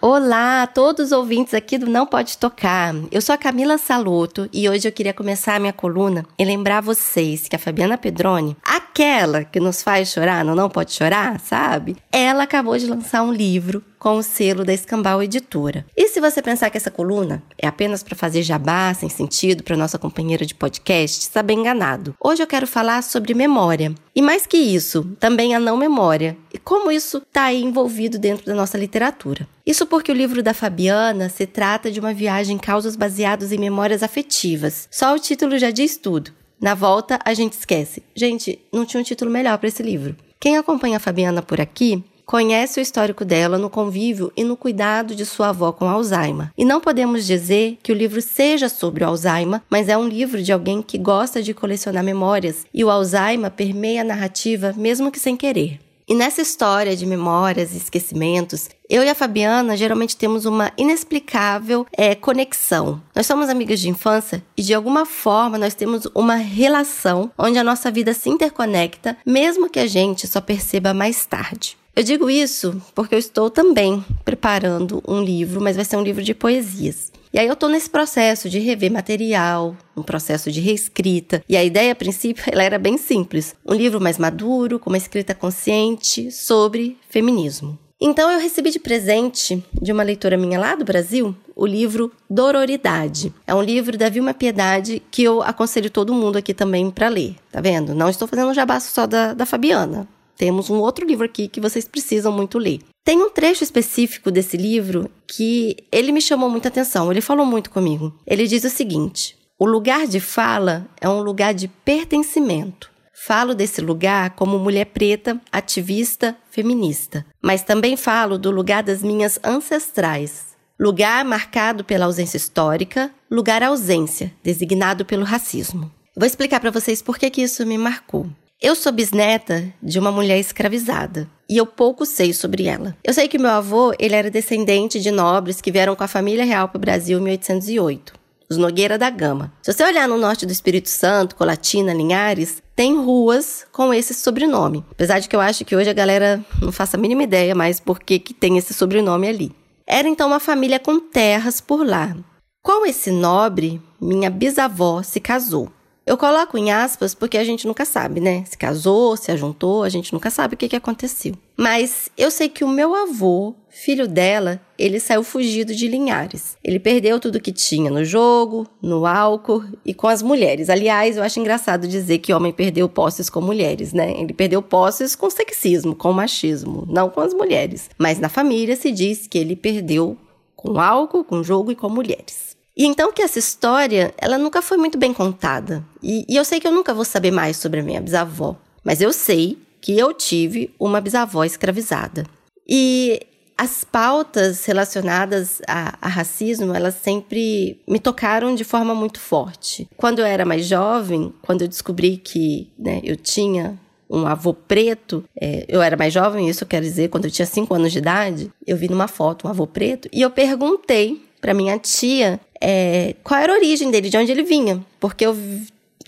Olá 0.00 0.62
a 0.62 0.66
todos 0.66 1.08
os 1.08 1.12
ouvintes 1.12 1.52
aqui 1.52 1.76
do 1.76 1.84
Não 1.84 2.06
Pode 2.06 2.38
Tocar. 2.38 2.94
Eu 3.12 3.20
sou 3.20 3.34
a 3.34 3.38
Camila 3.38 3.76
Saloto 3.76 4.48
e 4.50 4.66
hoje 4.66 4.88
eu 4.88 4.92
queria 4.92 5.12
começar 5.12 5.56
a 5.56 5.60
minha 5.60 5.74
coluna 5.74 6.24
e 6.38 6.44
lembrar 6.46 6.80
vocês 6.80 7.46
que 7.46 7.54
a 7.54 7.58
Fabiana 7.58 7.98
Pedroni, 7.98 8.56
aquela 8.90 9.44
que 9.44 9.60
nos 9.60 9.82
faz 9.82 10.08
chorar, 10.08 10.44
não, 10.44 10.54
não 10.54 10.68
pode 10.68 10.92
chorar, 10.92 11.38
sabe? 11.40 11.96
Ela 12.10 12.42
acabou 12.42 12.76
de 12.76 12.86
lançar 12.86 13.22
um 13.22 13.32
livro 13.32 13.82
com 13.98 14.16
o 14.16 14.22
selo 14.22 14.64
da 14.64 14.72
Escambau 14.72 15.22
Editora. 15.22 15.86
E 15.96 16.08
se 16.08 16.20
você 16.20 16.42
pensar 16.42 16.70
que 16.70 16.76
essa 16.76 16.90
coluna 16.90 17.42
é 17.56 17.66
apenas 17.66 18.02
para 18.02 18.16
fazer 18.16 18.42
jabá 18.42 18.92
sem 18.94 19.08
sentido 19.08 19.62
para 19.62 19.76
nossa 19.76 19.98
companheira 19.98 20.44
de 20.44 20.54
podcast, 20.54 21.20
está 21.20 21.42
bem 21.42 21.60
enganado. 21.60 22.14
Hoje 22.18 22.42
eu 22.42 22.46
quero 22.46 22.66
falar 22.66 23.02
sobre 23.02 23.34
memória. 23.34 23.94
E 24.14 24.20
mais 24.20 24.46
que 24.46 24.56
isso, 24.56 25.04
também 25.20 25.54
a 25.54 25.60
não 25.60 25.76
memória. 25.76 26.36
E 26.52 26.58
como 26.58 26.90
isso 26.90 27.18
está 27.18 27.52
envolvido 27.52 28.18
dentro 28.18 28.46
da 28.46 28.54
nossa 28.54 28.76
literatura. 28.76 29.46
Isso 29.64 29.86
porque 29.86 30.10
o 30.10 30.14
livro 30.14 30.42
da 30.42 30.52
Fabiana 30.52 31.28
se 31.28 31.46
trata 31.46 31.90
de 31.90 32.00
uma 32.00 32.12
viagem 32.12 32.56
em 32.56 32.58
causas 32.58 32.96
baseados 32.96 33.52
em 33.52 33.58
memórias 33.58 34.02
afetivas. 34.02 34.88
Só 34.90 35.14
o 35.14 35.18
título 35.18 35.58
já 35.58 35.70
diz 35.70 35.96
tudo. 35.96 36.32
Na 36.60 36.74
volta, 36.74 37.18
a 37.24 37.32
gente 37.32 37.54
esquece. 37.54 38.02
Gente, 38.14 38.58
não 38.70 38.84
tinha 38.84 39.00
um 39.00 39.04
título 39.04 39.30
melhor 39.30 39.56
para 39.56 39.68
esse 39.68 39.82
livro. 39.82 40.14
Quem 40.38 40.58
acompanha 40.58 40.98
a 40.98 41.00
Fabiana 41.00 41.40
por 41.40 41.60
aqui 41.60 42.04
conhece 42.26 42.78
o 42.78 42.82
histórico 42.82 43.24
dela 43.24 43.58
no 43.58 43.68
convívio 43.68 44.32
e 44.36 44.44
no 44.44 44.56
cuidado 44.56 45.16
de 45.16 45.26
sua 45.26 45.48
avó 45.48 45.72
com 45.72 45.88
Alzheimer. 45.88 46.52
E 46.56 46.64
não 46.64 46.80
podemos 46.80 47.26
dizer 47.26 47.76
que 47.82 47.90
o 47.90 47.94
livro 47.94 48.22
seja 48.22 48.68
sobre 48.68 49.02
o 49.02 49.08
Alzheimer, 49.08 49.62
mas 49.68 49.88
é 49.88 49.98
um 49.98 50.06
livro 50.06 50.40
de 50.40 50.52
alguém 50.52 50.80
que 50.80 50.96
gosta 50.96 51.42
de 51.42 51.52
colecionar 51.52 52.04
memórias 52.04 52.64
e 52.72 52.84
o 52.84 52.90
Alzheimer 52.90 53.50
permeia 53.50 54.02
a 54.02 54.04
narrativa 54.04 54.72
mesmo 54.76 55.10
que 55.10 55.18
sem 55.18 55.36
querer. 55.36 55.80
E 56.10 56.14
nessa 56.14 56.42
história 56.42 56.96
de 56.96 57.06
memórias 57.06 57.72
e 57.72 57.76
esquecimentos, 57.76 58.68
eu 58.88 59.04
e 59.04 59.08
a 59.08 59.14
Fabiana 59.14 59.76
geralmente 59.76 60.16
temos 60.16 60.44
uma 60.44 60.72
inexplicável 60.76 61.86
é, 61.92 62.16
conexão. 62.16 63.00
Nós 63.14 63.28
somos 63.28 63.48
amigas 63.48 63.78
de 63.78 63.88
infância 63.88 64.42
e 64.56 64.62
de 64.62 64.74
alguma 64.74 65.06
forma 65.06 65.56
nós 65.56 65.72
temos 65.72 66.08
uma 66.12 66.34
relação 66.34 67.30
onde 67.38 67.60
a 67.60 67.62
nossa 67.62 67.92
vida 67.92 68.12
se 68.12 68.28
interconecta, 68.28 69.16
mesmo 69.24 69.70
que 69.70 69.78
a 69.78 69.86
gente 69.86 70.26
só 70.26 70.40
perceba 70.40 70.92
mais 70.92 71.24
tarde. 71.24 71.78
Eu 71.94 72.02
digo 72.02 72.28
isso 72.28 72.82
porque 72.92 73.14
eu 73.14 73.18
estou 73.20 73.48
também 73.48 74.04
preparando 74.24 75.00
um 75.06 75.22
livro, 75.22 75.60
mas 75.60 75.76
vai 75.76 75.84
ser 75.84 75.96
um 75.96 76.02
livro 76.02 76.24
de 76.24 76.34
poesias. 76.34 77.09
E 77.32 77.38
aí 77.38 77.46
eu 77.46 77.54
tô 77.54 77.68
nesse 77.68 77.88
processo 77.88 78.50
de 78.50 78.58
rever 78.58 78.90
material, 78.90 79.76
um 79.96 80.02
processo 80.02 80.50
de 80.50 80.60
reescrita. 80.60 81.42
E 81.48 81.56
a 81.56 81.62
ideia, 81.62 81.92
a 81.92 81.96
princípio, 81.96 82.44
ela 82.50 82.62
era 82.62 82.78
bem 82.78 82.98
simples. 82.98 83.54
Um 83.64 83.74
livro 83.74 84.00
mais 84.00 84.18
maduro, 84.18 84.78
com 84.78 84.90
uma 84.90 84.98
escrita 84.98 85.34
consciente 85.34 86.32
sobre 86.32 86.98
feminismo. 87.08 87.78
Então 88.00 88.30
eu 88.30 88.40
recebi 88.40 88.70
de 88.70 88.78
presente 88.78 89.62
de 89.80 89.92
uma 89.92 90.02
leitora 90.02 90.36
minha 90.36 90.58
lá 90.58 90.74
do 90.74 90.86
Brasil 90.86 91.36
o 91.54 91.66
livro 91.66 92.10
Dororidade. 92.30 93.32
É 93.46 93.54
um 93.54 93.60
livro 93.60 93.98
da 93.98 94.08
Vilma 94.08 94.32
Piedade 94.32 95.02
que 95.10 95.22
eu 95.22 95.42
aconselho 95.42 95.90
todo 95.90 96.14
mundo 96.14 96.38
aqui 96.38 96.54
também 96.54 96.90
para 96.90 97.08
ler. 97.08 97.36
Tá 97.52 97.60
vendo? 97.60 97.94
Não 97.94 98.08
estou 98.08 98.26
fazendo 98.26 98.48
um 98.48 98.54
jabaço 98.54 98.90
só 98.94 99.06
da, 99.06 99.34
da 99.34 99.44
Fabiana. 99.44 100.08
Temos 100.40 100.70
um 100.70 100.78
outro 100.78 101.04
livro 101.04 101.26
aqui 101.26 101.48
que 101.48 101.60
vocês 101.60 101.86
precisam 101.86 102.32
muito 102.32 102.56
ler. 102.56 102.80
Tem 103.04 103.22
um 103.22 103.28
trecho 103.28 103.62
específico 103.62 104.30
desse 104.30 104.56
livro 104.56 105.10
que 105.26 105.76
ele 105.92 106.10
me 106.12 106.22
chamou 106.22 106.48
muita 106.48 106.68
atenção, 106.68 107.10
ele 107.10 107.20
falou 107.20 107.44
muito 107.44 107.68
comigo. 107.68 108.18
Ele 108.26 108.46
diz 108.46 108.64
o 108.64 108.70
seguinte: 108.70 109.36
o 109.58 109.66
lugar 109.66 110.06
de 110.06 110.18
fala 110.18 110.86
é 110.98 111.06
um 111.06 111.20
lugar 111.20 111.52
de 111.52 111.68
pertencimento. 111.68 112.90
Falo 113.26 113.54
desse 113.54 113.82
lugar 113.82 114.30
como 114.30 114.58
mulher 114.58 114.86
preta, 114.86 115.38
ativista, 115.52 116.34
feminista, 116.50 117.26
mas 117.42 117.62
também 117.62 117.94
falo 117.94 118.38
do 118.38 118.50
lugar 118.50 118.82
das 118.82 119.02
minhas 119.02 119.38
ancestrais. 119.44 120.56
Lugar 120.80 121.22
marcado 121.22 121.84
pela 121.84 122.06
ausência 122.06 122.38
histórica, 122.38 123.12
lugar 123.30 123.62
ausência, 123.62 124.32
designado 124.42 125.04
pelo 125.04 125.22
racismo. 125.22 125.92
Vou 126.16 126.26
explicar 126.26 126.60
para 126.60 126.70
vocês 126.70 127.02
por 127.02 127.18
que, 127.18 127.28
que 127.28 127.42
isso 127.42 127.66
me 127.66 127.76
marcou. 127.76 128.26
Eu 128.62 128.74
sou 128.74 128.92
bisneta 128.92 129.72
de 129.82 129.98
uma 129.98 130.12
mulher 130.12 130.38
escravizada 130.38 131.26
e 131.48 131.56
eu 131.56 131.64
pouco 131.64 132.04
sei 132.04 132.34
sobre 132.34 132.66
ela. 132.66 132.94
Eu 133.02 133.14
sei 133.14 133.26
que 133.26 133.38
meu 133.38 133.48
avô 133.48 133.94
ele 133.98 134.14
era 134.14 134.30
descendente 134.30 135.00
de 135.00 135.10
nobres 135.10 135.62
que 135.62 135.72
vieram 135.72 135.96
com 135.96 136.04
a 136.04 136.08
família 136.08 136.44
real 136.44 136.68
para 136.68 136.76
o 136.76 136.80
Brasil 136.80 137.18
em 137.18 137.22
1808, 137.22 138.12
os 138.50 138.58
Nogueira 138.58 138.98
da 138.98 139.08
Gama. 139.08 139.50
Se 139.62 139.72
você 139.72 139.82
olhar 139.82 140.06
no 140.06 140.18
norte 140.18 140.44
do 140.44 140.52
Espírito 140.52 140.90
Santo, 140.90 141.36
Colatina, 141.36 141.94
Linhares, 141.94 142.62
tem 142.76 142.94
ruas 143.02 143.64
com 143.72 143.94
esse 143.94 144.12
sobrenome. 144.12 144.84
Apesar 144.90 145.20
de 145.20 145.28
que 145.30 145.34
eu 145.34 145.40
acho 145.40 145.64
que 145.64 145.74
hoje 145.74 145.88
a 145.88 145.94
galera 145.94 146.44
não 146.60 146.70
faça 146.70 146.98
a 146.98 147.00
mínima 147.00 147.22
ideia 147.22 147.54
mais 147.54 147.80
por 147.80 147.98
que, 147.98 148.18
que 148.18 148.34
tem 148.34 148.58
esse 148.58 148.74
sobrenome 148.74 149.26
ali. 149.26 149.56
Era 149.86 150.06
então 150.06 150.28
uma 150.28 150.38
família 150.38 150.78
com 150.78 151.00
terras 151.00 151.62
por 151.62 151.82
lá. 151.82 152.14
Com 152.62 152.84
esse 152.84 153.10
nobre, 153.10 153.80
minha 153.98 154.28
bisavó 154.28 155.02
se 155.02 155.18
casou. 155.18 155.72
Eu 156.10 156.18
coloco 156.18 156.58
em 156.58 156.72
aspas 156.72 157.14
porque 157.14 157.38
a 157.38 157.44
gente 157.44 157.68
nunca 157.68 157.84
sabe, 157.84 158.18
né? 158.18 158.42
Se 158.44 158.58
casou, 158.58 159.16
se 159.16 159.30
ajuntou, 159.30 159.84
a 159.84 159.88
gente 159.88 160.12
nunca 160.12 160.28
sabe 160.28 160.54
o 160.54 160.56
que, 160.56 160.68
que 160.68 160.74
aconteceu. 160.74 161.34
Mas 161.56 162.08
eu 162.18 162.32
sei 162.32 162.48
que 162.48 162.64
o 162.64 162.68
meu 162.68 162.96
avô, 162.96 163.54
filho 163.68 164.08
dela, 164.08 164.60
ele 164.76 164.98
saiu 164.98 165.22
fugido 165.22 165.72
de 165.72 165.86
Linhares. 165.86 166.56
Ele 166.64 166.80
perdeu 166.80 167.20
tudo 167.20 167.38
que 167.38 167.52
tinha 167.52 167.92
no 167.92 168.04
jogo, 168.04 168.66
no 168.82 169.06
álcool 169.06 169.62
e 169.86 169.94
com 169.94 170.08
as 170.08 170.20
mulheres. 170.20 170.68
Aliás, 170.68 171.16
eu 171.16 171.22
acho 171.22 171.38
engraçado 171.38 171.86
dizer 171.86 172.18
que 172.18 172.32
homem 172.32 172.52
perdeu 172.52 172.88
posses 172.88 173.30
com 173.30 173.40
mulheres, 173.40 173.92
né? 173.92 174.10
Ele 174.20 174.32
perdeu 174.32 174.60
posses 174.60 175.14
com 175.14 175.30
sexismo, 175.30 175.94
com 175.94 176.12
machismo, 176.12 176.88
não 176.90 177.08
com 177.08 177.20
as 177.20 177.32
mulheres. 177.32 177.88
Mas 177.96 178.18
na 178.18 178.28
família 178.28 178.74
se 178.74 178.90
diz 178.90 179.28
que 179.28 179.38
ele 179.38 179.54
perdeu 179.54 180.18
com 180.56 180.80
álcool, 180.80 181.22
com 181.22 181.40
jogo 181.44 181.70
e 181.70 181.76
com 181.76 181.88
mulheres. 181.88 182.49
E 182.80 182.86
então 182.86 183.12
que 183.12 183.20
essa 183.20 183.38
história, 183.38 184.14
ela 184.16 184.38
nunca 184.38 184.62
foi 184.62 184.78
muito 184.78 184.96
bem 184.96 185.12
contada. 185.12 185.84
E, 186.02 186.24
e 186.26 186.34
eu 186.34 186.42
sei 186.46 186.58
que 186.58 186.66
eu 186.66 186.72
nunca 186.72 186.94
vou 186.94 187.04
saber 187.04 187.30
mais 187.30 187.58
sobre 187.58 187.80
a 187.80 187.82
minha 187.82 188.00
bisavó. 188.00 188.56
Mas 188.82 189.02
eu 189.02 189.12
sei 189.12 189.58
que 189.82 189.98
eu 189.98 190.14
tive 190.14 190.74
uma 190.80 190.98
bisavó 190.98 191.44
escravizada. 191.44 192.24
E 192.66 193.20
as 193.58 193.84
pautas 193.84 194.64
relacionadas 194.64 195.60
a, 195.68 195.98
a, 196.00 196.08
racismo, 196.08 196.72
elas 196.72 196.94
sempre 196.94 197.78
me 197.86 197.98
tocaram 197.98 198.54
de 198.54 198.64
forma 198.64 198.94
muito 198.94 199.20
forte. 199.20 199.86
Quando 199.94 200.20
eu 200.20 200.24
era 200.24 200.46
mais 200.46 200.64
jovem, 200.64 201.34
quando 201.42 201.60
eu 201.60 201.68
descobri 201.68 202.16
que 202.16 202.72
né, 202.78 203.02
eu 203.04 203.14
tinha 203.14 203.78
um 204.08 204.26
avô 204.26 204.54
preto, 204.54 205.22
é, 205.38 205.66
eu 205.68 205.82
era 205.82 205.98
mais 205.98 206.14
jovem, 206.14 206.48
isso 206.48 206.64
quer 206.64 206.80
dizer, 206.80 207.10
quando 207.10 207.26
eu 207.26 207.30
tinha 207.30 207.44
5 207.44 207.74
anos 207.74 207.92
de 207.92 207.98
idade, 207.98 208.50
eu 208.66 208.74
vi 208.74 208.88
numa 208.88 209.06
foto 209.06 209.46
um 209.46 209.50
avô 209.50 209.66
preto 209.66 210.08
e 210.10 210.22
eu 210.22 210.30
perguntei 210.30 211.28
para 211.42 211.54
minha 211.54 211.78
tia 211.78 212.40
é, 212.60 213.14
qual 213.24 213.40
era 213.40 213.52
a 213.52 213.56
origem 213.56 213.90
dele, 213.90 214.10
de 214.10 214.16
onde 214.16 214.30
ele 214.30 214.42
vinha. 214.42 214.84
Porque 214.98 215.24
eu 215.24 215.36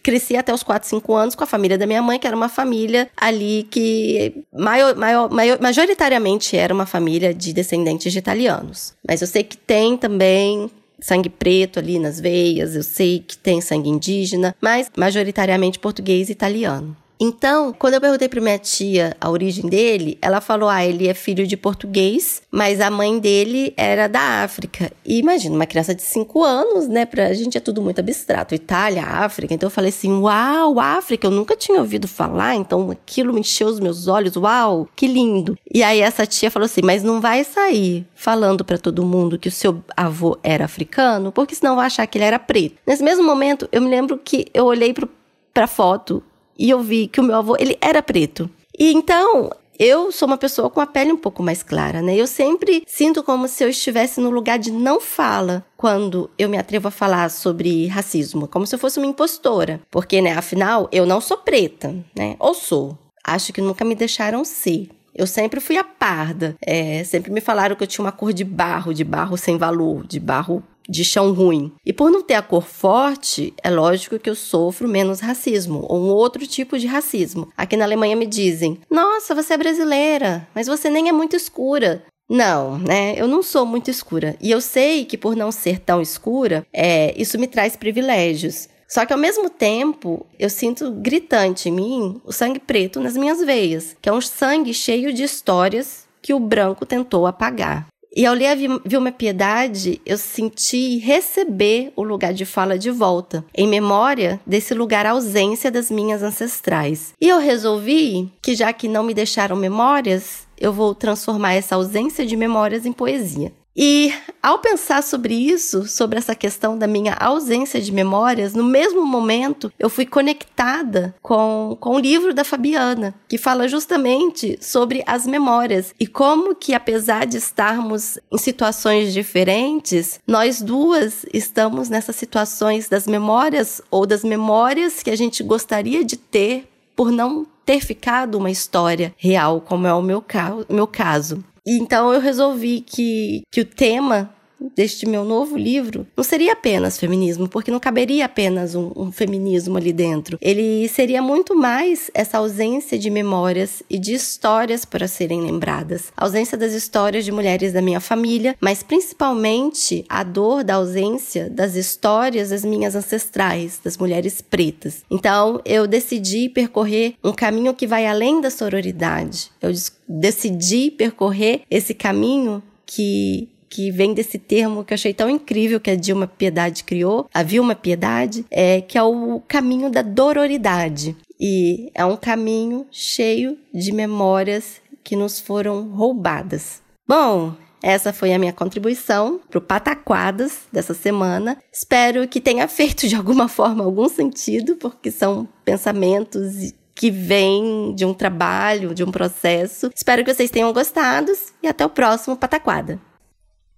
cresci 0.03 0.37
até 0.37 0.53
os 0.53 0.63
4, 0.63 0.89
5 0.89 1.15
anos 1.15 1.35
com 1.35 1.45
a 1.45 1.47
família 1.47 1.79
da 1.79 1.87
minha 1.87 2.03
mãe, 2.03 2.19
que 2.19 2.27
era 2.27 2.37
uma 2.37 2.49
família 2.49 3.09
ali 3.17 3.67
que 3.71 4.45
maior, 4.53 4.97
maior, 4.97 5.31
maior, 5.31 5.61
majoritariamente 5.61 6.57
era 6.57 6.75
uma 6.75 6.87
família 6.87 7.33
de 7.33 7.53
descendentes 7.53 8.13
de 8.13 8.19
italianos. 8.19 8.95
Mas 9.07 9.21
eu 9.21 9.29
sei 9.29 9.45
que 9.45 9.57
tem 9.57 9.97
também 9.97 10.71
sangue 11.01 11.29
preto 11.29 11.79
ali 11.79 11.99
nas 11.99 12.21
veias, 12.21 12.77
eu 12.77 12.83
sei 12.83 13.25
que 13.27 13.37
tem 13.37 13.61
sangue 13.61 13.91
indígena, 13.91 14.55
mas 14.61 14.91
majoritariamente 14.97 15.79
português 15.79 16.29
e 16.29 16.33
italiano. 16.33 16.97
Então, 17.21 17.73
quando 17.73 17.95
eu 17.95 18.01
perguntei 18.01 18.29
para 18.29 18.41
minha 18.41 18.59
tia 18.59 19.17
a 19.21 19.31
origem 19.31 19.69
dele, 19.69 20.19
ela 20.21 20.41
falou: 20.41 20.69
ah, 20.69 20.85
ele 20.85 21.07
é 21.07 21.15
filho 21.15 21.47
de 21.47 21.57
português, 21.57 22.43
mas 22.51 22.81
a 22.81 22.91
mãe 22.91 23.19
dele 23.19 23.73
era 23.77 24.09
da 24.09 24.43
África. 24.43 24.91
E 25.05 25.19
imagina, 25.19 25.55
uma 25.55 25.67
criança 25.67 25.95
de 25.95 26.03
5 26.03 26.43
anos, 26.43 26.89
né? 26.89 27.07
Pra 27.07 27.33
gente 27.33 27.57
é 27.57 27.61
tudo 27.61 27.81
muito 27.81 28.01
abstrato. 28.01 28.55
Itália, 28.55 29.05
África. 29.05 29.55
Então 29.55 29.69
eu 29.69 29.71
falei 29.71 29.91
assim: 29.91 30.13
uau, 30.13 30.81
África, 30.81 31.27
eu 31.27 31.31
nunca 31.31 31.57
tinha 31.57 31.79
ouvido 31.79 32.09
falar, 32.09 32.57
então 32.57 32.91
aquilo 32.91 33.33
me 33.33 33.41
encheu 33.41 33.69
os 33.69 33.79
meus 33.79 34.09
olhos, 34.09 34.37
uau, 34.37 34.89
que 34.97 35.07
lindo. 35.07 35.57
E 35.73 35.83
aí 35.83 36.01
essa 36.01 36.27
tia 36.27 36.51
falou 36.51 36.67
assim: 36.67 36.83
mas 36.83 37.05
não 37.05 37.21
vai 37.21 37.45
sair 37.45 38.05
falando 38.17 38.65
para 38.65 38.79
todo 38.79 39.05
mundo 39.05 39.39
que 39.39 39.49
o 39.49 39.53
seu 39.53 39.83
avô 39.97 40.39
era 40.43 40.65
africano, 40.65 41.31
porque 41.31 41.55
senão 41.55 41.77
vai 41.77 41.87
achar 41.87 42.07
que 42.07 42.19
ele 42.19 42.25
era 42.25 42.39
preto. 42.39 42.77
Nesse 42.87 43.03
mesmo 43.03 43.25
momento, 43.25 43.69
eu 43.71 43.81
me 43.81 43.89
lembro 43.89 44.19
que 44.19 44.47
eu 44.53 44.65
olhei 44.65 44.93
pro, 44.93 45.09
pra 45.55 45.67
foto 45.67 46.23
e 46.63 46.71
eu 46.71 46.81
vi 46.81 47.09
que 47.09 47.21
o 47.21 47.25
meu 47.25 47.35
avô, 47.35 47.57
ele 47.59 47.77
era 47.81 48.01
preto. 48.01 48.49
E 48.79 48.93
então, 48.93 49.51
eu 49.81 50.13
sou 50.13 50.29
uma 50.29 50.39
pessoa 50.39 50.71
com 50.71 50.81
a 50.81 50.87
pele 50.87 51.13
um 51.13 51.17
pouco 51.17 51.43
mais 51.43 51.61
clara, 51.61 52.01
né? 52.01 52.15
Eu 52.15 52.29
sempre 52.29 52.85
sinto 52.87 53.21
como 53.25 53.49
se 53.49 53.65
eu 53.65 53.69
estivesse 53.69 54.21
no 54.21 54.31
lugar 54.31 54.61
de 54.61 54.71
não 54.71 55.01
fala 55.01 55.67
quando 55.77 56.31
eu 56.39 56.49
me 56.49 56.57
atrevo 56.57 56.87
a 56.87 56.93
falar 56.93 57.33
sobre 57.33 57.89
racismo, 57.89 58.47
como 58.47 58.65
se 58.65 58.77
eu 58.77 58.79
fosse 58.79 59.01
uma 59.01 59.09
impostora, 59.09 59.81
porque, 59.91 60.23
né, 60.23 60.35
afinal, 60.35 60.89
eu 60.93 61.05
não 61.05 61.21
sou 61.21 61.37
preta, 61.37 61.93
né? 62.17 62.37
Ou 62.39 62.55
sou. 62.55 62.97
Acho 63.25 63.53
que 63.53 63.61
nunca 63.61 63.85
me 63.85 63.97
deixaram 63.97 64.45
ser. 64.45 64.89
Eu 65.13 65.27
sempre 65.27 65.59
fui 65.59 65.77
a 65.77 65.85
parda. 65.85 66.55
É, 66.65 67.03
sempre 67.03 67.33
me 67.33 67.41
falaram 67.41 67.75
que 67.75 67.83
eu 67.83 67.89
tinha 67.89 68.05
uma 68.05 68.13
cor 68.13 68.33
de 68.33 68.45
barro, 68.45 68.95
de 68.95 69.03
barro 69.03 69.37
sem 69.37 69.59
valor, 69.59 70.07
de 70.07 70.21
barro 70.21 70.63
de 70.89 71.05
chão 71.05 71.33
ruim. 71.33 71.73
E 71.85 71.93
por 71.93 72.11
não 72.11 72.23
ter 72.23 72.35
a 72.35 72.43
cor 72.43 72.65
forte, 72.65 73.55
é 73.63 73.71
lógico 73.71 74.19
que 74.19 74.29
eu 74.29 74.35
sofro 74.35 74.89
menos 74.89 75.21
racismo, 75.21 75.85
ou 75.89 75.99
um 75.99 76.11
outro 76.11 76.47
tipo 76.47 76.79
de 76.79 76.87
racismo. 76.87 77.49
Aqui 77.57 77.77
na 77.77 77.85
Alemanha 77.85 78.17
me 78.17 78.27
dizem: 78.27 78.81
Nossa, 78.91 79.35
você 79.35 79.55
é 79.55 79.59
brasileira, 79.59 80.49
mas 80.55 80.67
você 80.67 80.91
nem 80.91 81.09
é 81.09 81.13
muito 81.13 81.37
escura. 81.37 82.05
Não, 82.29 82.79
né? 82.79 83.15
Eu 83.17 83.29
não 83.29 83.43
sou 83.43 83.67
muito 83.67 83.91
escura. 83.91 84.37
E 84.41 84.51
eu 84.51 84.61
sei 84.61 85.05
que 85.05 85.19
por 85.19 85.37
não 85.37 85.53
ser 85.53 85.79
tão 85.79 86.01
escura, 86.01 86.67
é, 86.73 87.13
isso 87.21 87.39
me 87.39 87.47
traz 87.47 87.77
privilégios. 87.77 88.69
Só 88.89 89.07
que 89.07 89.13
ao 89.13 89.19
mesmo 89.19 89.49
tempo, 89.49 90.27
eu 90.39 90.51
sinto 90.51 90.91
gritante 90.93 91.69
em 91.69 91.73
mim 91.73 92.21
o 92.25 92.33
sangue 92.33 92.61
preto 92.61 93.01
nas 93.01 93.17
minhas 93.17 93.43
veias, 93.43 93.97
que 94.01 94.09
é 94.09 94.13
um 94.13 94.21
sangue 94.21 94.75
cheio 94.75 95.13
de 95.13 95.23
histórias 95.23 96.07
que 96.21 96.35
o 96.35 96.39
branco 96.39 96.87
tentou 96.87 97.27
apagar. 97.27 97.87
E 98.15 98.27
ao 98.27 98.35
ler 98.35 98.49
a 98.49 98.55
Vilma 98.85 99.11
Piedade, 99.11 100.01
eu 100.05 100.19
senti 100.19 100.99
receber 100.99 101.93
o 101.97 102.03
lugar 102.03 102.35
de 102.35 102.45
fala 102.45 102.79
de 102.79 102.91
volta, 102.91 103.43
em 103.55 103.67
memória 103.67 104.39
desse 104.47 104.75
lugar 104.75 105.07
ausência 105.07 105.71
das 105.71 105.91
minhas 105.91 106.23
ancestrais. 106.23 107.15
E 107.19 107.29
eu 107.29 107.39
resolvi 107.39 108.31
que, 108.43 108.55
já 108.55 108.71
que 108.71 108.87
não 108.87 109.03
me 109.03 109.15
deixaram 109.15 109.57
memórias, 109.57 110.47
eu 110.61 110.73
vou 110.75 110.95
transformar 110.95 111.55
essa 111.55 111.75
ausência 111.75 112.27
de 112.27 112.37
memórias 112.37 112.85
em 112.85 112.93
poesia. 112.93 113.51
E 113.77 114.13
ao 114.43 114.59
pensar 114.59 115.03
sobre 115.03 115.35
isso, 115.35 115.87
sobre 115.89 116.19
essa 116.19 116.35
questão 116.35 116.77
da 116.77 116.87
minha 116.87 117.15
ausência 117.15 117.81
de 117.81 117.91
memórias, 117.91 118.53
no 118.55 118.65
mesmo 118.65 119.07
momento 119.07 119.73
eu 119.79 119.89
fui 119.89 120.05
conectada 120.05 121.15
com, 121.23 121.77
com 121.81 121.97
o 121.97 121.99
livro 121.99 122.35
da 122.35 122.45
Fabiana, 122.45 123.15
que 123.29 123.39
fala 123.39 123.67
justamente 123.67 124.59
sobre 124.61 125.03
as 125.07 125.27
memórias 125.27 125.95
e 125.99 126.07
como 126.07 126.55
que, 126.55 126.75
apesar 126.75 127.25
de 127.25 127.39
estarmos 127.39 128.19
em 128.31 128.37
situações 128.37 129.13
diferentes, 129.13 130.21
nós 130.27 130.61
duas 130.61 131.25
estamos 131.33 131.89
nessas 131.89 132.17
situações 132.17 132.89
das 132.89 133.07
memórias 133.07 133.81
ou 133.91 134.05
das 134.07 134.23
memórias 134.23 135.03
que 135.03 135.11
a 135.11 135.17
gente 135.17 135.43
gostaria 135.43 136.05
de 136.05 136.17
ter 136.17 136.69
por 136.95 137.11
não 137.11 137.47
ter 137.65 137.81
ficado 137.81 138.37
uma 138.37 138.51
história 138.51 139.15
real, 139.17 139.61
como 139.61 139.87
é 139.87 139.95
o 139.95 140.03
meu, 140.03 140.21
ca 140.21 140.55
meu 140.69 140.87
caso. 140.87 141.43
Então 141.67 142.13
eu 142.13 142.21
resolvi 142.21 142.81
que, 142.81 143.43
que 143.51 143.61
o 143.61 143.65
tema 143.65 144.35
deste 144.75 145.07
meu 145.07 145.25
novo 145.25 145.57
livro 145.57 146.07
não 146.17 146.25
seria 146.25 146.53
apenas 146.53 146.99
feminismo, 146.99 147.49
porque 147.49 147.71
não 147.71 147.81
caberia 147.81 148.25
apenas 148.25 148.75
um, 148.75 148.93
um, 148.95 149.13
feminismo 149.13 149.77
ali 149.77 149.93
dentro. 149.93 150.39
Ele 150.41 150.89
seria 150.89 151.23
muito 151.23 151.57
mais 151.57 152.11
essa 152.15 152.39
ausência 152.39 152.99
de 152.99 153.11
memórias 153.11 153.83
e 153.89 153.99
de 153.99 154.15
histórias 154.15 154.85
para 154.85 155.09
serem 155.09 155.41
lembradas. 155.41 156.13
A 156.17 156.25
ausência 156.25 156.57
das 156.57 156.73
histórias 156.73 157.25
de 157.25 157.33
mulheres 157.33 157.73
da 157.73 157.83
minha 157.83 158.01
família, 158.01 158.57
mas 158.61 158.83
principalmente 158.83 160.05
a 160.09 160.23
dor 160.23 160.65
da 160.65 160.75
ausência 160.75 161.49
das 161.51 161.75
histórias 161.75 162.51
das 162.51 162.65
minhas 162.65 162.95
ancestrais, 162.95 163.81
das 163.83 163.97
mulheres 163.97 164.41
pretas. 164.41 165.03
Então 165.11 165.61
eu 165.65 165.87
decidi 165.87 166.49
percorrer 166.49 167.15
um 167.23 167.33
caminho 167.33 167.75
que 167.75 167.87
vai 167.87 168.07
além 168.07 168.41
da 168.41 168.51
sororidade. 168.51 169.51
Eu 169.61 169.73
decidi 170.09 170.91
percorrer 170.91 171.63
esse 171.71 171.95
caminho 171.95 172.63
que 172.87 173.49
que 173.73 173.91
vem 173.91 174.13
desse 174.13 174.39
termo 174.39 174.85
que 174.85 174.93
eu 174.93 174.97
achei 174.97 175.15
tão 175.15 175.31
incrível 175.31 175.81
que 175.81 175.91
a 175.91 175.97
Dilma 175.97 176.27
Piedade 176.27 176.85
criou, 176.85 177.27
a 177.33 177.43
Vilma 177.43 177.75
Piedade, 177.75 178.45
é, 178.51 178.83
que 178.83 178.99
é 178.99 179.03
o 179.03 179.41
caminho 179.49 179.91
da 179.91 180.03
dororidade. 180.03 181.17
E 181.41 181.91
é 181.95 182.05
um 182.05 182.15
caminho 182.15 182.87
cheio 182.91 183.57
de 183.73 183.91
memórias 183.91 184.83
que 185.03 185.17
nos 185.17 185.41
foram 185.41 185.89
roubadas. 185.89 186.83
Bom, 187.09 187.55
essa 187.83 188.13
foi 188.13 188.35
a 188.35 188.39
minha 188.39 188.53
contribuição 188.53 189.41
para 189.49 189.59
o 189.59 189.63
Pataquadas 189.63 190.69
dessa 190.71 190.93
semana. 190.93 191.57
Espero 191.73 192.29
que 192.29 192.43
tenha 192.43 192.69
feito 192.69 193.09
de 193.09 193.17
alguma 193.17 193.49
forma 193.49 193.83
algum 193.83 194.09
sentido, 194.09 194.77
porque 194.77 195.11
são 195.11 195.49
pensamentos 195.65 196.75
que 196.95 197.11
vêm 197.11 197.95
de 197.95 198.05
um 198.05 198.13
trabalho, 198.13 198.95
de 198.95 199.03
um 199.03 199.11
processo. 199.11 199.91
Espero 199.97 200.23
que 200.23 200.35
vocês 200.35 200.51
tenham 200.51 200.75
gostado 200.75 201.33
e 201.63 201.67
até 201.67 201.87
o 201.87 201.91
próximo 201.91 202.37
Pataquada. 202.37 203.01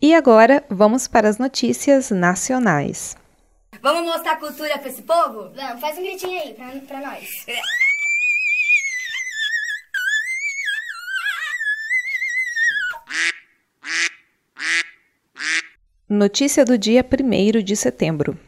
E 0.05 0.15
agora 0.15 0.63
vamos 0.69 1.09
para 1.09 1.31
as 1.31 1.39
notícias 1.39 2.11
nacionais. 2.11 3.17
Vamos 3.81 4.05
mostrar 4.05 4.37
cultura 4.37 4.77
para 4.77 4.91
esse 4.91 5.01
povo? 5.01 5.49
Não, 5.57 5.79
faz 5.79 5.97
um 5.97 6.03
gritinho 6.03 6.43
aí 6.43 6.53
pra 6.87 7.01
nós. 7.01 7.27
Notícia 16.07 16.67
do 16.67 16.77
dia 16.77 17.03
1 17.03 17.63
de 17.63 17.75
setembro. 17.75 18.39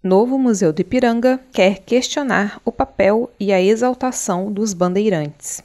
Novo 0.00 0.38
Museu 0.38 0.72
do 0.72 0.80
Ipiranga 0.80 1.40
quer 1.52 1.80
questionar 1.80 2.60
o 2.64 2.70
papel 2.70 3.28
e 3.40 3.52
a 3.52 3.60
exaltação 3.60 4.52
dos 4.52 4.72
bandeirantes. 4.72 5.60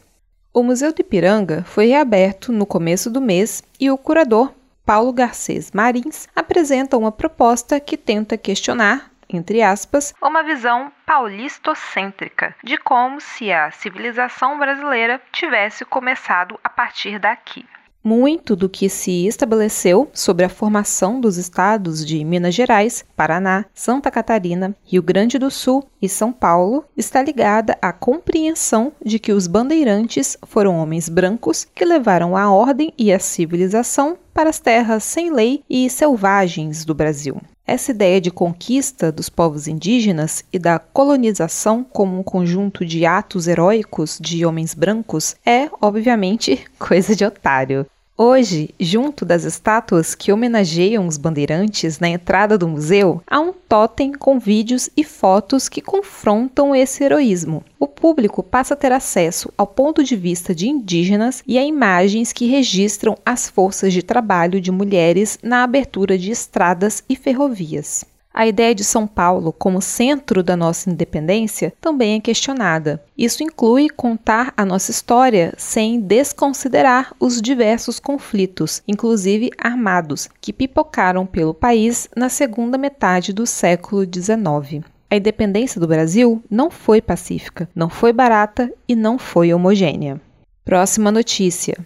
O 0.51 0.63
Museu 0.63 0.91
do 0.91 1.01
Ipiranga 1.01 1.63
foi 1.65 1.85
reaberto 1.85 2.51
no 2.51 2.65
começo 2.65 3.11
do 3.11 3.21
mês 3.21 3.63
e 3.79 3.91
o 3.91 3.97
curador 3.99 4.51
Paulo 4.85 5.11
Garcês 5.11 5.71
Marins 5.71 6.27
apresenta 6.35 6.95
uma 6.95 7.11
proposta 7.11 7.79
que 7.79 7.97
tenta 7.97 8.37
questionar, 8.37 9.09
entre 9.27 9.63
aspas, 9.63 10.13
uma 10.21 10.43
visão 10.43 10.91
paulistocêntrica 11.07 12.55
de 12.63 12.77
como 12.77 13.19
se 13.19 13.51
a 13.51 13.71
civilização 13.71 14.59
brasileira 14.59 15.19
tivesse 15.31 15.83
começado 15.83 16.59
a 16.63 16.69
partir 16.69 17.17
daqui. 17.17 17.65
Muito 18.03 18.55
do 18.55 18.69
que 18.69 18.87
se 18.87 19.25
estabeleceu 19.25 20.11
sobre 20.13 20.45
a 20.45 20.49
formação 20.49 21.19
dos 21.19 21.37
estados 21.37 22.05
de 22.05 22.23
Minas 22.23 22.53
Gerais, 22.53 23.03
Paraná, 23.15 23.65
Santa 23.73 24.11
Catarina, 24.11 24.75
Rio 24.83 25.01
Grande 25.01 25.39
do 25.39 25.49
Sul 25.49 25.89
e 25.99 26.07
São 26.07 26.31
Paulo 26.31 26.85
está 26.95 27.23
ligada 27.23 27.75
à 27.81 27.91
compreensão 27.91 28.93
de 29.03 29.17
que 29.17 29.33
os 29.33 29.47
bandeirantes 29.47 30.37
foram 30.43 30.77
homens 30.77 31.09
brancos 31.09 31.65
que 31.73 31.83
levaram 31.83 32.37
a 32.37 32.51
ordem 32.51 32.93
e 32.95 33.11
a 33.11 33.17
civilização 33.17 34.19
para 34.35 34.49
as 34.49 34.59
terras 34.59 35.05
sem 35.05 35.31
lei 35.31 35.63
e 35.69 35.89
selvagens 35.89 36.83
do 36.83 36.93
Brasil. 36.93 37.41
Essa 37.65 37.91
ideia 37.91 38.19
de 38.19 38.29
conquista 38.29 39.09
dos 39.11 39.29
povos 39.29 39.65
indígenas 39.65 40.43
e 40.51 40.59
da 40.59 40.77
colonização 40.77 41.83
como 41.83 42.19
um 42.19 42.21
conjunto 42.21 42.85
de 42.85 43.05
atos 43.05 43.47
heróicos 43.47 44.19
de 44.21 44.45
homens 44.45 44.73
brancos 44.73 45.35
é, 45.43 45.69
obviamente, 45.81 46.63
coisa 46.77 47.15
de 47.15 47.25
otário. 47.25 47.87
Hoje, 48.17 48.69
junto 48.79 49.25
das 49.25 49.43
estátuas 49.43 50.15
que 50.15 50.31
homenageiam 50.31 51.05
os 51.05 51.17
bandeirantes 51.17 51.99
na 51.99 52.07
entrada 52.07 52.57
do 52.57 52.65
museu, 52.65 53.21
há 53.27 53.41
um 53.41 53.51
totem 53.51 54.13
com 54.13 54.39
vídeos 54.39 54.89
e 54.95 55.03
fotos 55.03 55.67
que 55.67 55.81
confrontam 55.81 56.73
esse 56.73 57.03
heroísmo. 57.03 57.61
O 57.77 57.89
público 57.89 58.41
passa 58.41 58.73
a 58.73 58.77
ter 58.77 58.93
acesso 58.93 59.51
ao 59.57 59.67
ponto 59.67 60.01
de 60.01 60.15
vista 60.15 60.55
de 60.55 60.69
indígenas 60.69 61.43
e 61.45 61.57
a 61.57 61.65
imagens 61.65 62.31
que 62.31 62.47
registram 62.47 63.17
as 63.25 63.49
forças 63.49 63.91
de 63.91 64.01
trabalho 64.01 64.61
de 64.61 64.71
mulheres 64.71 65.37
na 65.43 65.63
abertura 65.63 66.17
de 66.17 66.31
estradas 66.31 67.03
e 67.09 67.17
ferrovias. 67.17 68.05
A 68.37 68.45
ideia 68.45 68.75
de 68.75 68.83
São 68.83 69.07
Paulo 69.07 69.53
como 69.53 69.81
centro 69.81 70.43
da 70.43 70.57
nossa 70.57 70.89
independência 70.89 71.73
também 71.79 72.17
é 72.17 72.19
questionada. 72.19 73.01
Isso 73.17 73.41
inclui 73.41 73.89
contar 73.89 74.53
a 74.57 74.65
nossa 74.65 74.91
história 74.91 75.53
sem 75.57 76.01
desconsiderar 76.01 77.15
os 77.17 77.41
diversos 77.41 77.97
conflitos, 77.97 78.83
inclusive 78.85 79.51
armados, 79.57 80.27
que 80.41 80.51
pipocaram 80.51 81.25
pelo 81.25 81.53
país 81.53 82.09
na 82.13 82.27
segunda 82.27 82.77
metade 82.77 83.31
do 83.31 83.47
século 83.47 84.03
XIX. 84.03 84.83
A 85.09 85.15
independência 85.15 85.79
do 85.79 85.87
Brasil 85.87 86.43
não 86.51 86.69
foi 86.69 87.01
pacífica, 87.01 87.69
não 87.73 87.89
foi 87.89 88.11
barata 88.11 88.69
e 88.85 88.97
não 88.97 89.17
foi 89.17 89.53
homogênea. 89.53 90.19
Próxima 90.65 91.09
notícia. 91.09 91.77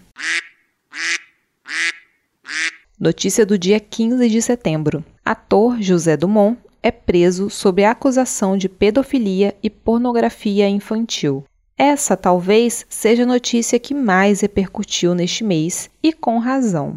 Notícia 3.00 3.46
do 3.46 3.56
dia 3.56 3.80
15 3.80 4.28
de 4.28 4.42
setembro. 4.42 5.06
Ator 5.30 5.80
José 5.80 6.18
Dumont 6.18 6.58
é 6.82 6.90
preso 6.90 7.52
sob 7.52 7.84
a 7.84 7.92
acusação 7.92 8.58
de 8.58 8.68
pedofilia 8.68 9.56
e 9.62 9.70
pornografia 9.70 10.68
infantil. 10.68 11.44
Essa 11.78 12.18
talvez 12.18 12.84
seja 12.90 13.22
a 13.22 13.28
notícia 13.28 13.78
que 13.78 13.94
mais 13.94 14.42
repercutiu 14.42 15.14
neste 15.14 15.44
mês, 15.44 15.88
e 16.02 16.12
com 16.12 16.40
razão. 16.40 16.96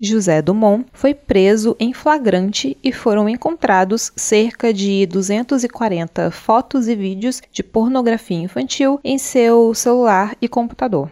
José 0.00 0.42
Dumont 0.42 0.84
foi 0.92 1.14
preso 1.14 1.76
em 1.78 1.92
flagrante 1.92 2.76
e 2.82 2.90
foram 2.90 3.28
encontrados 3.28 4.10
cerca 4.16 4.74
de 4.74 5.06
240 5.06 6.28
fotos 6.32 6.88
e 6.88 6.96
vídeos 6.96 7.40
de 7.52 7.62
pornografia 7.62 8.38
infantil 8.38 8.98
em 9.04 9.16
seu 9.16 9.72
celular 9.74 10.36
e 10.42 10.48
computador. 10.48 11.08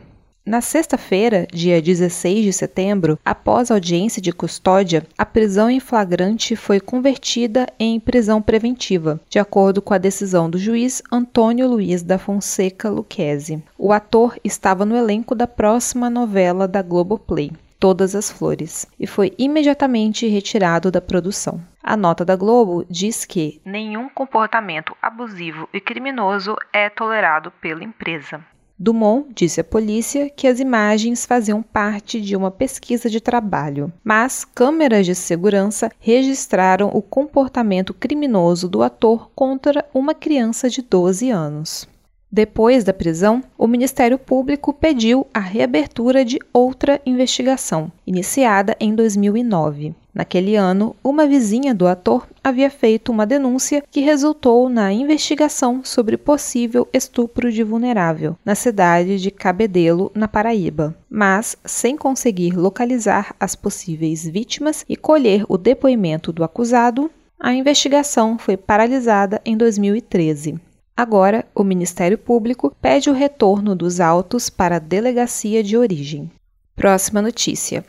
Na 0.48 0.62
sexta-feira, 0.62 1.46
dia 1.52 1.82
16 1.82 2.42
de 2.42 2.54
setembro, 2.54 3.18
após 3.22 3.70
audiência 3.70 4.22
de 4.22 4.32
custódia, 4.32 5.06
a 5.18 5.26
prisão 5.26 5.68
em 5.68 5.78
flagrante 5.78 6.56
foi 6.56 6.80
convertida 6.80 7.66
em 7.78 8.00
prisão 8.00 8.40
preventiva, 8.40 9.20
de 9.28 9.38
acordo 9.38 9.82
com 9.82 9.92
a 9.92 9.98
decisão 9.98 10.48
do 10.48 10.56
juiz 10.56 11.02
Antônio 11.12 11.68
Luiz 11.68 12.02
da 12.02 12.16
Fonseca 12.16 12.88
Luquezzi. 12.88 13.62
O 13.76 13.92
ator 13.92 14.38
estava 14.42 14.87
no 14.87 14.96
elenco 14.96 15.34
da 15.34 15.46
próxima 15.46 16.08
novela 16.08 16.66
da 16.66 16.80
Globoplay. 16.80 17.52
Todas 17.78 18.14
as 18.14 18.30
Flores, 18.30 18.87
e 18.98 19.06
foi 19.06 19.34
imediatamente 19.38 20.26
retirado 20.26 20.90
da 20.90 21.02
produção. 21.02 21.61
A 21.82 21.94
nota 21.94 22.24
da 22.24 22.34
Globo 22.34 22.87
diz 22.88 23.26
que 23.26 23.61
nenhum 23.66 24.08
comportamento 24.08 24.96
abusivo 25.02 25.68
e 25.74 25.78
criminoso 25.80 26.56
é 26.72 26.88
tolerado 26.88 27.52
pela 27.61 27.84
empresa. 27.84 28.42
Dumont 28.79 29.27
disse 29.35 29.61
à 29.61 29.64
polícia 29.64 30.31
que 30.31 30.47
as 30.47 30.61
imagens 30.61 31.27
faziam 31.27 31.61
parte 31.61 32.21
de 32.21 32.37
uma 32.37 32.49
pesquisa 32.49 33.11
de 33.11 33.21
trabalho, 33.21 33.93
mas 34.05 34.45
câmeras 34.45 35.05
de 35.05 35.17
segurança 35.17 35.91
registraram 35.99 36.88
o 36.95 37.03
comportamento 37.03 37.93
criminoso 37.93 38.69
do 38.69 38.83
ator 38.83 39.31
contra 39.35 39.85
uma 39.93 40.14
criança 40.14 40.71
de 40.71 40.81
12 40.81 41.29
anos. 41.29 41.88
Depois 42.31 42.85
da 42.85 42.93
prisão, 42.93 43.43
o 43.57 43.67
Ministério 43.67 44.19
Público 44.19 44.73
pediu 44.73 45.27
a 45.33 45.41
reabertura 45.41 46.25
de 46.25 46.38
outra 46.53 47.01
investigação, 47.05 47.91
iniciada 48.07 48.77
em 48.79 48.95
2009. 48.95 49.95
Naquele 50.18 50.57
ano, 50.57 50.96
uma 51.04 51.28
vizinha 51.28 51.72
do 51.72 51.87
ator 51.87 52.26
havia 52.42 52.68
feito 52.68 53.12
uma 53.12 53.24
denúncia 53.24 53.85
que 53.88 54.00
resultou 54.00 54.68
na 54.68 54.92
investigação 54.92 55.85
sobre 55.85 56.16
possível 56.16 56.88
estupro 56.92 57.52
de 57.52 57.62
vulnerável 57.62 58.37
na 58.44 58.57
cidade 58.57 59.20
de 59.20 59.31
Cabedelo, 59.31 60.11
na 60.12 60.26
Paraíba. 60.26 60.92
Mas, 61.09 61.57
sem 61.64 61.96
conseguir 61.96 62.57
localizar 62.57 63.33
as 63.38 63.54
possíveis 63.54 64.24
vítimas 64.24 64.85
e 64.88 64.96
colher 64.96 65.44
o 65.48 65.57
depoimento 65.57 66.33
do 66.33 66.42
acusado, 66.42 67.09
a 67.38 67.54
investigação 67.54 68.37
foi 68.37 68.57
paralisada 68.57 69.40
em 69.44 69.57
2013. 69.57 70.57
Agora, 70.96 71.46
o 71.54 71.62
Ministério 71.62 72.18
Público 72.18 72.74
pede 72.83 73.09
o 73.09 73.12
retorno 73.12 73.76
dos 73.76 74.00
autos 74.00 74.50
para 74.50 74.76
a 74.76 74.81
delegacia 74.81 75.62
de 75.62 75.76
origem. 75.76 76.28
Próxima 76.74 77.22
notícia. 77.22 77.85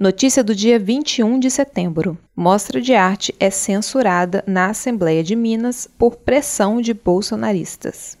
Notícia 0.00 0.42
do 0.42 0.54
dia 0.54 0.78
21 0.78 1.38
de 1.38 1.50
setembro. 1.50 2.16
Mostra 2.34 2.80
de 2.80 2.94
arte 2.94 3.34
é 3.38 3.50
censurada 3.50 4.42
na 4.46 4.70
Assembleia 4.70 5.22
de 5.22 5.36
Minas 5.36 5.86
por 5.98 6.16
pressão 6.16 6.80
de 6.80 6.94
bolsonaristas. 6.94 8.16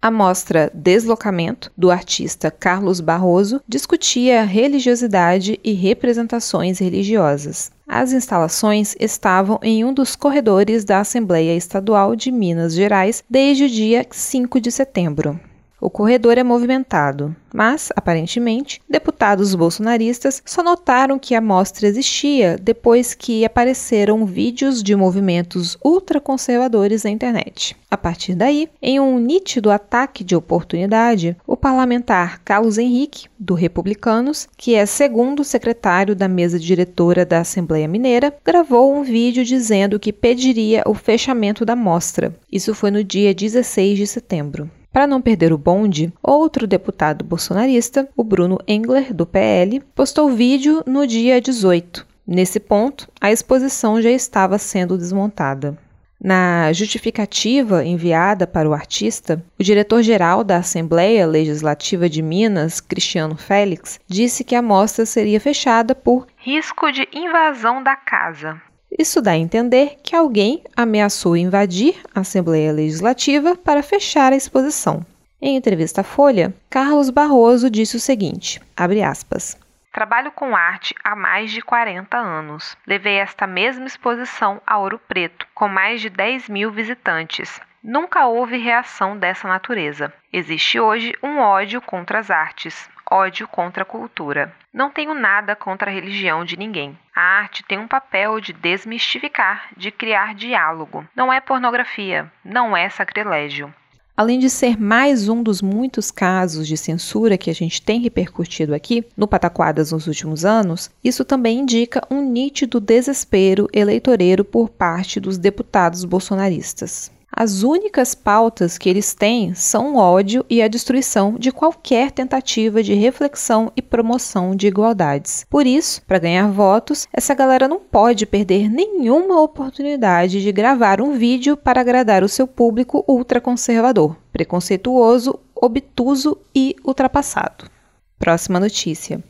A 0.00 0.10
mostra 0.10 0.70
Deslocamento, 0.72 1.70
do 1.76 1.90
artista 1.90 2.50
Carlos 2.50 3.00
Barroso, 3.00 3.60
discutia 3.68 4.44
religiosidade 4.44 5.60
e 5.62 5.74
representações 5.74 6.78
religiosas. 6.78 7.70
As 7.86 8.14
instalações 8.14 8.96
estavam 8.98 9.58
em 9.62 9.84
um 9.84 9.92
dos 9.92 10.16
corredores 10.16 10.86
da 10.86 11.00
Assembleia 11.00 11.54
Estadual 11.54 12.16
de 12.16 12.32
Minas 12.32 12.72
Gerais 12.72 13.22
desde 13.28 13.64
o 13.64 13.68
dia 13.68 14.06
5 14.10 14.58
de 14.58 14.72
setembro. 14.72 15.38
O 15.84 15.90
corredor 15.90 16.38
é 16.38 16.42
movimentado, 16.42 17.36
mas, 17.52 17.90
aparentemente, 17.94 18.80
deputados 18.88 19.54
bolsonaristas 19.54 20.42
só 20.42 20.62
notaram 20.62 21.18
que 21.18 21.34
a 21.34 21.42
mostra 21.42 21.86
existia 21.86 22.56
depois 22.56 23.12
que 23.12 23.44
apareceram 23.44 24.24
vídeos 24.24 24.82
de 24.82 24.96
movimentos 24.96 25.76
ultraconservadores 25.84 27.04
na 27.04 27.10
internet. 27.10 27.76
A 27.90 27.98
partir 27.98 28.34
daí, 28.34 28.70
em 28.80 28.98
um 28.98 29.18
nítido 29.18 29.70
ataque 29.70 30.24
de 30.24 30.34
oportunidade, 30.34 31.36
o 31.46 31.54
parlamentar 31.54 32.40
Carlos 32.42 32.78
Henrique, 32.78 33.28
do 33.38 33.52
Republicanos, 33.52 34.48
que 34.56 34.74
é 34.74 34.86
segundo 34.86 35.44
secretário 35.44 36.16
da 36.16 36.26
mesa 36.26 36.58
diretora 36.58 37.26
da 37.26 37.40
Assembleia 37.40 37.86
Mineira, 37.86 38.34
gravou 38.42 38.96
um 38.96 39.02
vídeo 39.02 39.44
dizendo 39.44 40.00
que 40.00 40.14
pediria 40.14 40.82
o 40.86 40.94
fechamento 40.94 41.62
da 41.62 41.76
mostra. 41.76 42.34
Isso 42.50 42.74
foi 42.74 42.90
no 42.90 43.04
dia 43.04 43.34
16 43.34 43.98
de 43.98 44.06
setembro. 44.06 44.70
Para 44.94 45.08
não 45.08 45.20
perder 45.20 45.52
o 45.52 45.58
bonde, 45.58 46.12
outro 46.22 46.68
deputado 46.68 47.24
bolsonarista, 47.24 48.08
o 48.16 48.22
Bruno 48.22 48.60
Engler, 48.64 49.12
do 49.12 49.26
PL, 49.26 49.80
postou 49.92 50.30
vídeo 50.30 50.84
no 50.86 51.04
dia 51.04 51.40
18. 51.40 52.06
Nesse 52.24 52.60
ponto, 52.60 53.08
a 53.20 53.32
exposição 53.32 54.00
já 54.00 54.10
estava 54.10 54.56
sendo 54.56 54.96
desmontada. 54.96 55.76
Na 56.22 56.72
justificativa 56.72 57.84
enviada 57.84 58.46
para 58.46 58.70
o 58.70 58.72
artista, 58.72 59.44
o 59.58 59.64
diretor-geral 59.64 60.44
da 60.44 60.58
Assembleia 60.58 61.26
Legislativa 61.26 62.08
de 62.08 62.22
Minas, 62.22 62.80
Cristiano 62.80 63.36
Félix, 63.36 63.98
disse 64.06 64.44
que 64.44 64.54
a 64.54 64.62
mostra 64.62 65.04
seria 65.04 65.40
fechada 65.40 65.92
por 65.92 66.24
risco 66.36 66.92
de 66.92 67.08
invasão 67.12 67.82
da 67.82 67.96
casa. 67.96 68.62
Isso 68.96 69.20
dá 69.20 69.32
a 69.32 69.36
entender 69.36 69.96
que 70.04 70.14
alguém 70.14 70.62
ameaçou 70.76 71.36
invadir 71.36 71.96
a 72.14 72.20
Assembleia 72.20 72.72
Legislativa 72.72 73.56
para 73.56 73.82
fechar 73.82 74.32
a 74.32 74.36
exposição. 74.36 75.04
Em 75.42 75.56
entrevista 75.56 76.02
à 76.02 76.04
Folha, 76.04 76.54
Carlos 76.70 77.10
Barroso 77.10 77.68
disse 77.68 77.96
o 77.96 78.00
seguinte: 78.00 78.60
aspas, 79.04 79.58
Trabalho 79.92 80.30
com 80.32 80.56
arte 80.56 80.94
há 81.04 81.14
mais 81.14 81.50
de 81.50 81.60
40 81.60 82.16
anos. 82.16 82.76
Levei 82.86 83.16
esta 83.16 83.46
mesma 83.46 83.86
exposição 83.86 84.62
a 84.66 84.78
Ouro 84.78 85.00
Preto, 85.08 85.46
com 85.54 85.68
mais 85.68 86.00
de 86.00 86.08
10 86.08 86.48
mil 86.48 86.70
visitantes. 86.70 87.60
Nunca 87.82 88.26
houve 88.26 88.56
reação 88.56 89.18
dessa 89.18 89.46
natureza. 89.46 90.12
Existe 90.32 90.80
hoje 90.80 91.12
um 91.22 91.38
ódio 91.38 91.82
contra 91.82 92.18
as 92.18 92.30
artes, 92.30 92.88
ódio 93.10 93.46
contra 93.48 93.82
a 93.82 93.86
cultura. 93.86 94.54
Não 94.72 94.90
tenho 94.90 95.14
nada 95.14 95.54
contra 95.54 95.90
a 95.90 95.94
religião 95.94 96.44
de 96.44 96.56
ninguém. 96.56 96.98
A 97.14 97.20
arte 97.20 97.62
tem 97.62 97.78
um 97.78 97.88
papel 97.88 98.40
de 98.40 98.52
desmistificar, 98.52 99.68
de 99.76 99.90
criar 99.90 100.34
diálogo. 100.34 101.06
Não 101.14 101.32
é 101.32 101.40
pornografia, 101.40 102.30
não 102.44 102.76
é 102.76 102.88
sacrilégio. 102.88 103.72
Além 104.16 104.38
de 104.38 104.48
ser 104.48 104.80
mais 104.80 105.28
um 105.28 105.42
dos 105.42 105.60
muitos 105.60 106.12
casos 106.12 106.68
de 106.68 106.76
censura 106.76 107.36
que 107.36 107.50
a 107.50 107.54
gente 107.54 107.82
tem 107.82 108.00
repercutido 108.00 108.72
aqui 108.72 109.04
no 109.16 109.26
Pataquadas 109.26 109.90
nos 109.90 110.06
últimos 110.06 110.44
anos, 110.44 110.88
isso 111.02 111.24
também 111.24 111.58
indica 111.58 112.00
um 112.08 112.22
nítido 112.22 112.78
desespero 112.78 113.68
eleitoreiro 113.72 114.44
por 114.44 114.68
parte 114.68 115.18
dos 115.18 115.36
deputados 115.36 116.04
bolsonaristas. 116.04 117.10
As 117.36 117.64
únicas 117.64 118.14
pautas 118.14 118.78
que 118.78 118.88
eles 118.88 119.12
têm 119.12 119.54
são 119.54 119.94
o 119.94 119.96
ódio 119.96 120.46
e 120.48 120.62
a 120.62 120.68
destruição 120.68 121.34
de 121.36 121.50
qualquer 121.50 122.12
tentativa 122.12 122.80
de 122.80 122.94
reflexão 122.94 123.72
e 123.76 123.82
promoção 123.82 124.54
de 124.54 124.68
igualdades. 124.68 125.44
Por 125.50 125.66
isso, 125.66 126.00
para 126.02 126.20
ganhar 126.20 126.48
votos, 126.48 127.08
essa 127.12 127.34
galera 127.34 127.66
não 127.66 127.80
pode 127.80 128.24
perder 128.24 128.70
nenhuma 128.70 129.42
oportunidade 129.42 130.40
de 130.40 130.52
gravar 130.52 131.00
um 131.00 131.18
vídeo 131.18 131.56
para 131.56 131.80
agradar 131.80 132.22
o 132.22 132.28
seu 132.28 132.46
público 132.46 133.04
ultraconservador, 133.08 134.16
preconceituoso, 134.32 135.40
obtuso 135.56 136.38
e 136.54 136.76
ultrapassado. 136.84 137.68
Próxima 138.16 138.60
notícia. 138.60 139.20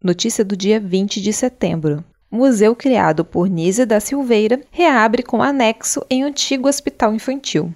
Notícia 0.00 0.44
do 0.44 0.56
dia 0.56 0.78
20 0.78 1.20
de 1.20 1.32
setembro 1.32 2.04
museu 2.30 2.74
criado 2.74 3.24
por 3.24 3.48
Nízia 3.48 3.86
da 3.86 4.00
Silveira 4.00 4.60
reabre 4.70 5.22
com 5.22 5.42
anexo 5.42 6.04
em 6.10 6.22
antigo 6.22 6.68
hospital 6.68 7.14
infantil. 7.14 7.72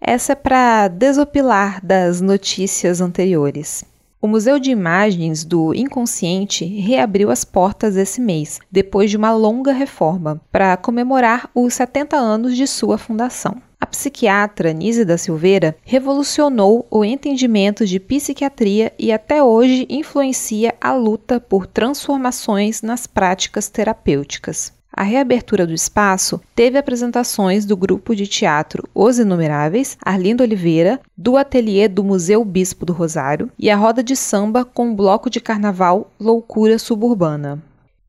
Essa 0.00 0.32
é 0.32 0.34
para 0.34 0.88
desopilar 0.88 1.84
das 1.84 2.20
notícias 2.20 3.00
anteriores. 3.00 3.84
O 4.20 4.28
Museu 4.28 4.58
de 4.58 4.70
Imagens 4.70 5.44
do 5.44 5.74
Inconsciente 5.74 6.64
reabriu 6.64 7.30
as 7.30 7.44
portas 7.44 7.96
esse 7.96 8.20
mês, 8.20 8.60
depois 8.70 9.10
de 9.10 9.16
uma 9.16 9.32
longa 9.32 9.72
reforma, 9.72 10.40
para 10.50 10.76
comemorar 10.76 11.50
os 11.54 11.74
70 11.74 12.16
anos 12.16 12.56
de 12.56 12.66
sua 12.66 12.96
fundação. 12.96 13.60
A 13.82 13.86
psiquiatra 13.86 14.72
Nise 14.72 15.04
da 15.04 15.18
Silveira 15.18 15.76
revolucionou 15.82 16.86
o 16.88 17.04
entendimento 17.04 17.84
de 17.84 17.98
psiquiatria 17.98 18.92
e 18.96 19.10
até 19.10 19.42
hoje 19.42 19.88
influencia 19.90 20.72
a 20.80 20.94
luta 20.94 21.40
por 21.40 21.66
transformações 21.66 22.80
nas 22.80 23.08
práticas 23.08 23.68
terapêuticas. 23.68 24.72
A 24.92 25.02
reabertura 25.02 25.66
do 25.66 25.74
espaço 25.74 26.40
teve 26.54 26.78
apresentações 26.78 27.64
do 27.66 27.76
grupo 27.76 28.14
de 28.14 28.28
teatro 28.28 28.88
Os 28.94 29.18
Inumeráveis, 29.18 29.98
Arlindo 30.00 30.44
Oliveira, 30.44 31.00
do 31.18 31.36
ateliê 31.36 31.88
do 31.88 32.04
Museu 32.04 32.44
Bispo 32.44 32.86
do 32.86 32.92
Rosário 32.92 33.50
e 33.58 33.68
a 33.68 33.74
roda 33.74 34.00
de 34.00 34.14
samba 34.14 34.64
com 34.64 34.92
o 34.92 34.94
bloco 34.94 35.28
de 35.28 35.40
carnaval 35.40 36.08
Loucura 36.20 36.78
Suburbana. 36.78 37.60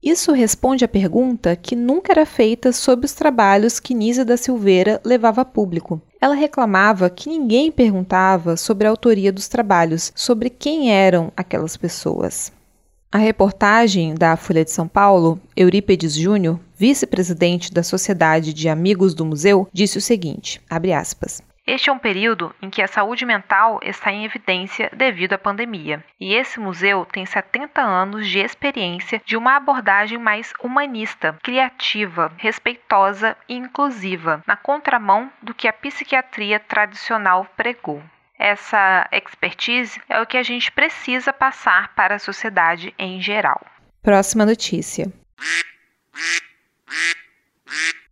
Isso 0.04 0.34
responde 0.34 0.84
à 0.84 0.88
pergunta 0.88 1.56
que 1.56 1.78
nunca 1.78 2.12
era 2.12 2.26
feita 2.26 2.74
sobre 2.74 3.06
os 3.06 3.14
trabalhos 3.14 3.80
que 3.80 3.94
Nízia 3.94 4.26
da 4.26 4.36
Silveira 4.36 5.00
levava 5.06 5.42
a 5.42 5.46
público. 5.46 6.02
Ela 6.20 6.36
reclamava 6.36 7.10
que 7.10 7.30
ninguém 7.30 7.72
perguntava 7.72 8.58
sobre 8.58 8.86
a 8.86 8.90
autoria 8.90 9.32
dos 9.32 9.48
trabalhos, 9.48 10.12
sobre 10.14 10.50
quem 10.50 10.92
eram 10.92 11.32
aquelas 11.38 11.78
pessoas. 11.78 12.52
A 13.10 13.18
reportagem 13.18 14.14
da 14.14 14.36
Folha 14.36 14.66
de 14.66 14.72
São 14.72 14.90
Paulo, 14.90 15.40
Eurípedes 15.56 16.16
Júnior, 16.16 16.60
vice-presidente 16.76 17.72
da 17.72 17.82
Sociedade 17.82 18.52
de 18.52 18.68
Amigos 18.68 19.14
do 19.14 19.24
Museu, 19.24 19.70
disse 19.72 19.98
o 19.98 20.02
seguinte: 20.02 20.60
aspas, 20.70 21.42
este 21.66 21.90
é 21.90 21.94
um 21.94 21.98
período 21.98 22.54
em 22.62 22.70
que 22.70 22.82
a 22.82 22.88
saúde 22.88 23.26
mental 23.26 23.80
está 23.82 24.12
em 24.12 24.26
evidência 24.26 24.90
devido 24.94 25.34
à 25.34 25.38
pandemia, 25.38 26.04
e 26.20 26.34
esse 26.34 26.60
museu 26.60 27.06
tem 27.06 27.26
70 27.26 27.82
anos 27.82 28.28
de 28.28 28.40
experiência 28.40 29.22
de 29.26 29.38
uma 29.38 29.56
abordagem 29.56 30.18
mais 30.18 30.54
humanista, 30.62 31.38
criativa, 31.42 32.34
respeitosa 32.38 33.38
e 33.48 33.56
inclusiva, 33.56 34.44
na 34.46 34.58
contramão 34.58 35.32
do 35.42 35.54
que 35.54 35.68
a 35.68 35.74
psiquiatria 35.74 36.60
tradicional 36.60 37.48
pregou. 37.56 38.04
Essa 38.38 39.08
expertise 39.12 40.02
é 40.10 40.20
o 40.20 40.26
que 40.26 40.36
a 40.36 40.44
gente 40.44 40.70
precisa 40.70 41.32
passar 41.32 41.94
para 41.96 42.16
a 42.16 42.20
sociedade 42.20 42.94
em 43.00 43.22
geral. 43.22 43.66
Próxima 44.02 44.46
notícia. 44.46 45.10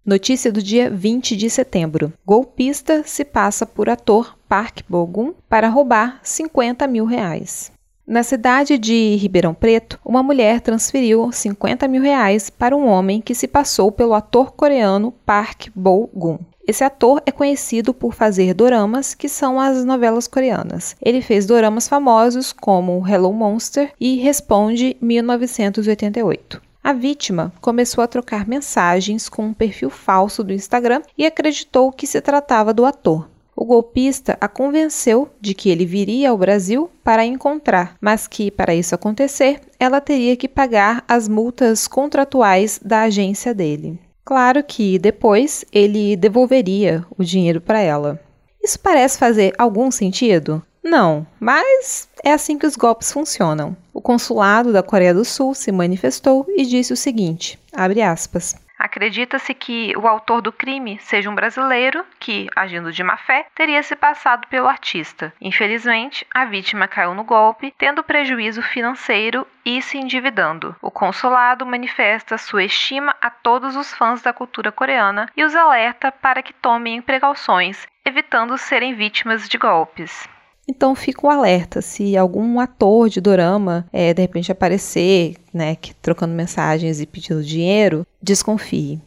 Notícia 0.04 0.52
do 0.52 0.64
dia 0.64 0.90
20 0.90 1.38
de 1.38 1.48
setembro. 1.48 2.12
Golpista 2.26 3.04
se 3.06 3.24
passa 3.24 3.68
por 3.68 3.88
ator 3.88 4.36
Park 4.50 4.80
Bogum 4.90 5.32
para 5.48 5.70
roubar 5.70 6.20
50 6.24 6.88
mil 6.88 7.06
reais. 7.06 7.72
Na 8.08 8.24
cidade 8.24 8.80
de 8.80 9.16
Ribeirão 9.18 9.54
Preto, 9.54 10.00
uma 10.04 10.24
mulher 10.24 10.60
transferiu 10.60 11.32
50 11.32 11.88
mil 11.88 12.02
reais 12.02 12.50
para 12.50 12.76
um 12.76 12.88
homem 12.88 13.22
que 13.22 13.36
se 13.36 13.48
passou 13.48 13.92
pelo 13.92 14.16
ator 14.16 14.54
coreano 14.54 15.14
Park 15.24 15.68
Bo-gum. 15.76 16.40
Esse 16.68 16.84
ator 16.84 17.22
é 17.24 17.32
conhecido 17.32 17.94
por 17.94 18.16
fazer 18.16 18.56
doramas, 18.56 19.14
que 19.14 19.30
são 19.30 19.60
as 19.60 19.86
novelas 19.86 20.28
coreanas. 20.28 20.96
Ele 21.00 21.22
fez 21.22 21.46
doramas 21.46 21.88
famosos 21.88 22.52
como 22.52 23.08
Hello 23.08 23.32
Monster 23.32 23.94
e 24.00 24.16
Responde 24.16 24.98
1988. 25.00 26.71
A 26.84 26.94
vítima 26.94 27.54
começou 27.62 28.04
a 28.04 28.08
trocar 28.08 28.48
mensagens 28.48 29.30
com 29.30 29.46
um 29.46 29.54
perfil 29.54 29.91
falso 29.91 30.44
do 30.44 30.52
Instagram 30.52 31.04
e 31.15 31.26
acreditou 31.26 31.91
que 31.91 32.08
se 32.08 32.20
tratava 32.20 32.74
do 32.74 32.86
ator. 32.86 33.30
O 33.56 33.63
golpista 33.63 34.36
a 34.41 34.48
convenceu 34.48 35.30
de 35.39 35.54
que 35.54 35.70
ele 35.70 35.86
viria 35.86 36.32
ao 36.32 36.38
Brasil 36.38 36.89
para 37.04 37.22
a 37.22 37.26
encontrar, 37.26 37.96
mas 38.02 38.26
que, 38.28 38.50
para 38.50 38.74
isso 38.74 38.96
acontecer, 38.96 39.62
ela 39.80 40.02
teria 40.02 40.36
que 40.36 40.48
pagar 40.48 41.04
as 41.08 41.28
multas 41.28 41.88
contratuais 41.88 42.80
da 42.84 43.04
agência 43.04 43.54
dele. 43.54 44.00
Claro 44.26 44.63
que 44.63 44.98
depois 44.98 45.63
ele 45.72 46.15
devolveria 46.15 47.06
o 47.15 47.24
dinheiro 47.24 47.62
para 47.62 47.80
ela. 47.80 48.20
Isso 48.63 48.80
parece 48.80 49.20
fazer 49.20 49.54
algum 49.58 49.91
sentido? 49.91 50.63
Não, 50.84 51.28
mas 51.39 52.10
é 52.24 52.32
assim 52.32 52.58
que 52.58 52.65
os 52.65 52.76
golpes 52.76 53.12
funcionam. 53.12 53.78
O 53.93 54.01
consulado 54.01 54.71
da 54.71 54.82
Coreia 54.82 55.13
do 55.13 55.25
Sul 55.25 55.54
se 55.54 55.71
manifestou 55.71 56.45
e 56.49 56.65
disse 56.65 56.93
o 56.93 56.97
seguinte: 56.97 57.60
aspas. 58.04 58.56
Acredita-se 58.82 59.54
que 59.54 59.93
o 59.95 60.08
autor 60.08 60.41
do 60.41 60.51
crime 60.51 60.97
seja 61.01 61.30
um 61.30 61.36
brasileiro 61.36 62.04
que, 62.19 62.47
agindo 62.56 62.91
de 62.91 63.04
má 63.04 63.15
fé, 63.15 63.45
teria 63.54 63.84
se 63.84 63.95
passado 63.95 64.47
pelo 64.47 64.67
artista. 64.67 65.32
Infelizmente, 65.39 66.25
a 66.34 66.45
vítima 66.45 66.88
caiu 66.88 67.13
no 67.13 67.23
golpe, 67.23 67.71
tendo 67.77 68.04
prejuízo 68.04 68.63
financeiro 68.63 69.45
e 69.63 69.84
se 69.84 69.99
endividando. 69.99 70.75
O 70.82 70.89
consulado 70.89 71.63
manifesta 71.63 72.39
sua 72.39 72.63
estima 72.63 73.15
a 73.21 73.30
todos 73.30 73.75
os 73.75 73.93
fãs 73.93 74.23
da 74.23 74.34
cultura 74.34 74.71
coreana 74.71 75.30
e 75.38 75.43
os 75.43 75.56
alerta 75.56 76.12
para 76.12 76.41
que 76.41 76.54
tomem 76.54 77.04
precauções, 77.04 77.86
evitando 78.04 78.58
serem 78.58 78.95
vítimas 78.95 79.47
de 79.47 79.60
golpes. 79.60 80.27
Então 80.67 80.95
fica 80.95 81.26
um 81.26 81.30
alerta 81.30 81.82
se 81.82 82.15
algum 82.15 82.60
ator 82.60 83.10
de 83.10 83.19
dorama 83.19 83.86
é, 83.91 84.13
de 84.13 84.21
repente 84.21 84.52
aparecer, 84.52 85.36
né, 85.54 85.76
que, 85.76 85.93
trocando 85.95 86.34
mensagens 86.34 87.02
e 87.02 87.06
pedindo 87.06 87.43
dinheiro, 87.43 88.06
desconfie. 88.21 89.00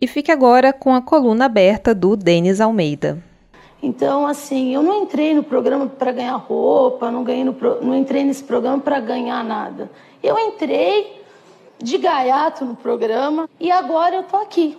E 0.00 0.06
fique 0.06 0.32
agora 0.32 0.72
com 0.72 0.94
a 0.94 1.02
coluna 1.02 1.44
aberta 1.44 1.94
do 1.94 2.16
Denis 2.16 2.60
Almeida. 2.60 3.22
Então, 3.82 4.26
assim, 4.26 4.74
eu 4.74 4.82
não 4.82 5.04
entrei 5.04 5.32
no 5.34 5.42
programa 5.42 5.86
para 5.86 6.12
ganhar 6.12 6.36
roupa, 6.36 7.10
não, 7.10 7.24
ganhei 7.24 7.44
no 7.44 7.54
pro... 7.54 7.82
não 7.82 7.94
entrei 7.94 8.24
nesse 8.24 8.44
programa 8.44 8.78
para 8.78 9.00
ganhar 9.00 9.42
nada. 9.42 9.90
Eu 10.22 10.38
entrei 10.38 11.20
de 11.82 11.96
gaiato 11.96 12.64
no 12.64 12.76
programa 12.76 13.48
e 13.58 13.70
agora 13.70 14.16
eu 14.16 14.22
tô 14.24 14.36
aqui. 14.36 14.76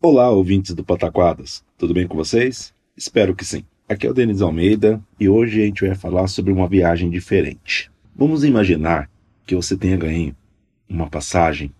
Olá, 0.00 0.30
ouvintes 0.30 0.72
do 0.74 0.84
Pataquadas. 0.84 1.64
Tudo 1.76 1.92
bem 1.92 2.06
com 2.06 2.16
vocês? 2.16 2.72
Espero 2.96 3.34
que 3.34 3.44
sim. 3.44 3.64
Aqui 3.88 4.06
é 4.06 4.10
o 4.10 4.12
Denis 4.12 4.42
Almeida 4.42 5.02
e 5.18 5.30
hoje 5.30 5.62
a 5.62 5.64
gente 5.64 5.86
vai 5.86 5.94
falar 5.94 6.28
sobre 6.28 6.52
uma 6.52 6.68
viagem 6.68 7.08
diferente. 7.08 7.90
Vamos 8.14 8.44
imaginar 8.44 9.08
que 9.46 9.56
você 9.56 9.78
tenha 9.78 9.96
ganho 9.96 10.36
uma 10.86 11.08
passagem 11.08 11.72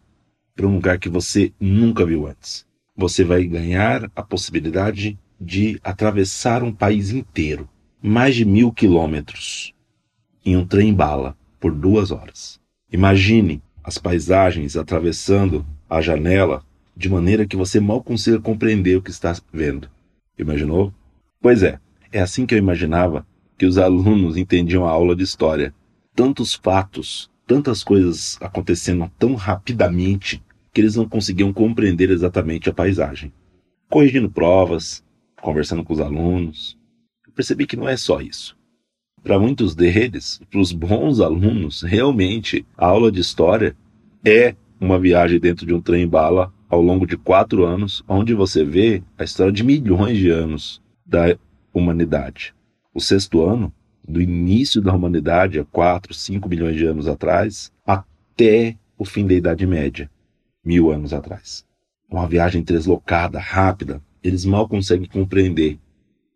para 0.57 0.67
um 0.67 0.77
lugar 0.77 0.99
que 0.99 1.11
você 1.11 1.53
nunca 1.61 2.07
viu 2.07 2.27
antes. 2.27 2.65
Você 2.97 3.25
vai 3.25 3.45
ganhar 3.45 4.11
a 4.17 4.23
possibilidade 4.23 5.19
de 5.39 5.79
atravessar 5.85 6.63
um 6.63 6.73
país 6.73 7.11
inteiro, 7.11 7.69
mais 8.03 8.35
de 8.35 8.47
mil 8.47 8.73
quilômetros, 8.73 9.75
em 10.47 10.57
um 10.57 10.67
trem-bala 10.67 11.37
por 11.61 11.75
duas 11.75 12.11
horas. 12.11 12.59
Imagine 12.91 13.63
as 13.85 13.99
paisagens 13.99 14.79
atravessando 14.79 15.65
a 15.91 16.01
janela 16.01 16.65
de 16.97 17.11
maneira 17.11 17.47
que 17.47 17.55
você 17.55 17.79
mal 17.79 18.03
consiga 18.03 18.41
compreender 18.41 18.97
o 18.97 19.03
que 19.03 19.11
está 19.11 19.37
vendo. 19.53 19.91
Imaginou? 20.39 20.91
Pois 21.41 21.63
é, 21.63 21.79
é 22.13 22.21
assim 22.21 22.47
que 22.47 22.55
eu 22.55 22.59
imaginava 22.59 23.27
que 23.57 23.67
os 23.67 23.79
alunos 23.79 24.37
entendiam 24.37 24.87
a 24.87 24.91
aula 24.91 25.17
de 25.17 25.25
história. 25.25 25.75
Tantos 26.15 26.55
fatos, 26.55 27.31
tantas 27.47 27.83
coisas 27.83 28.39
acontecendo 28.41 29.11
tão 29.19 29.35
rapidamente 29.35 30.43
que 30.73 30.81
eles 30.81 30.95
não 30.95 31.09
conseguiam 31.09 31.53
compreender 31.53 32.11
exatamente 32.11 32.71
a 32.71 32.73
paisagem. 32.73 33.33
Corrigindo 33.89 34.31
provas, 34.31 35.03
conversando 35.41 35.83
com 35.83 35.93
os 35.93 36.01
alunos, 36.01 36.79
eu 37.27 37.33
percebi 37.33 37.67
que 37.67 37.77
não 37.77 37.89
é 37.89 37.97
só 37.97 38.21
isso. 38.21 38.57
Para 39.23 39.39
muitos 39.39 39.75
deles, 39.75 40.41
para 40.51 40.61
os 40.61 40.73
bons 40.73 41.21
alunos, 41.21 41.83
realmente 41.83 42.65
a 42.77 42.87
aula 42.87 43.11
de 43.11 43.21
história 43.21 43.77
é 44.25 44.55
uma 44.81 44.99
viagem 44.99 45.41
dentro 45.41 45.67
de 45.67 45.75
um 45.75 45.81
trem-bala 45.81 46.53
ao 46.69 46.81
longo 46.81 47.07
de 47.07 47.17
quatro 47.17 47.65
anos, 47.65 48.05
onde 48.07 48.35
você 48.35 48.65
vê 48.65 49.03
a 49.19 49.25
história 49.25 49.53
de 49.53 49.65
milhões 49.65 50.19
de 50.19 50.31
anos 50.31 50.81
da 51.05 51.37
humanidade. 51.79 52.55
O 52.93 53.01
sexto 53.01 53.45
ano, 53.45 53.73
do 54.07 54.21
início 54.21 54.81
da 54.81 54.95
humanidade, 54.95 55.59
há 55.59 55.65
4, 55.65 56.15
5 56.15 56.49
milhões 56.49 56.77
de 56.77 56.87
anos 56.87 57.07
atrás, 57.07 57.73
até 57.87 58.77
o 58.99 59.05
fim 59.05 59.27
da 59.27 59.35
Idade 59.35 59.67
Média, 59.67 60.11
mil 60.65 60.91
anos 60.91 61.13
atrás. 61.13 61.65
Uma 62.11 62.27
viagem 62.27 62.63
deslocada, 62.63 63.39
rápida, 63.39 64.03
eles 64.23 64.45
mal 64.45 64.69
conseguem 64.69 65.09
compreender. 65.09 65.79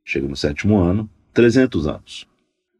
Chega 0.04 0.28
no 0.28 0.36
sétimo 0.36 0.78
ano, 0.78 1.08
300 1.32 1.86
anos, 1.86 2.28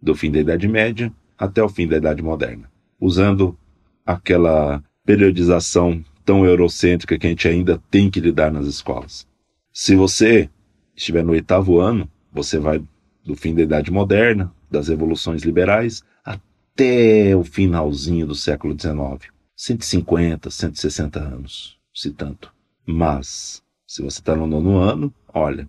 do 0.01 0.14
fim 0.14 0.31
da 0.31 0.40
Idade 0.40 0.68
Média 0.68 1.12
até 1.38 1.62
o 1.62 1.68
fim 1.68 1.87
da 1.87 1.96
Idade 1.96 2.22
Moderna, 2.22 2.70
usando 3.01 3.57
aquela 4.05 4.83
periodização 5.05 6.05
tão 6.25 6.44
eurocêntrica 6.44 7.18
que 7.18 7.27
a 7.27 7.31
gente 7.31 7.48
ainda 7.48 7.83
tem 7.90 8.11
que 8.11 8.20
lidar 8.20 8.53
nas 8.53 8.66
escolas. 8.66 9.27
Se 9.72 9.96
você 9.96 10.48
estiver 10.94 11.25
no 11.25 11.33
oitavo 11.33 11.81
ano, 11.81 12.09
você 12.32 12.58
vai 12.58 12.82
do 13.24 13.36
fim 13.36 13.54
da 13.54 13.62
Idade 13.62 13.90
Moderna, 13.90 14.52
das 14.70 14.88
revoluções 14.88 15.42
liberais, 15.42 16.02
até 16.24 17.36
o 17.36 17.44
finalzinho 17.44 18.26
do 18.26 18.34
século 18.34 18.74
XIX. 18.78 19.30
150, 19.54 20.50
160 20.50 21.20
anos, 21.20 21.78
se 21.94 22.10
tanto. 22.10 22.52
Mas, 22.84 23.62
se 23.86 24.02
você 24.02 24.18
está 24.18 24.34
no 24.34 24.46
nono 24.46 24.78
ano, 24.78 25.14
olha, 25.32 25.68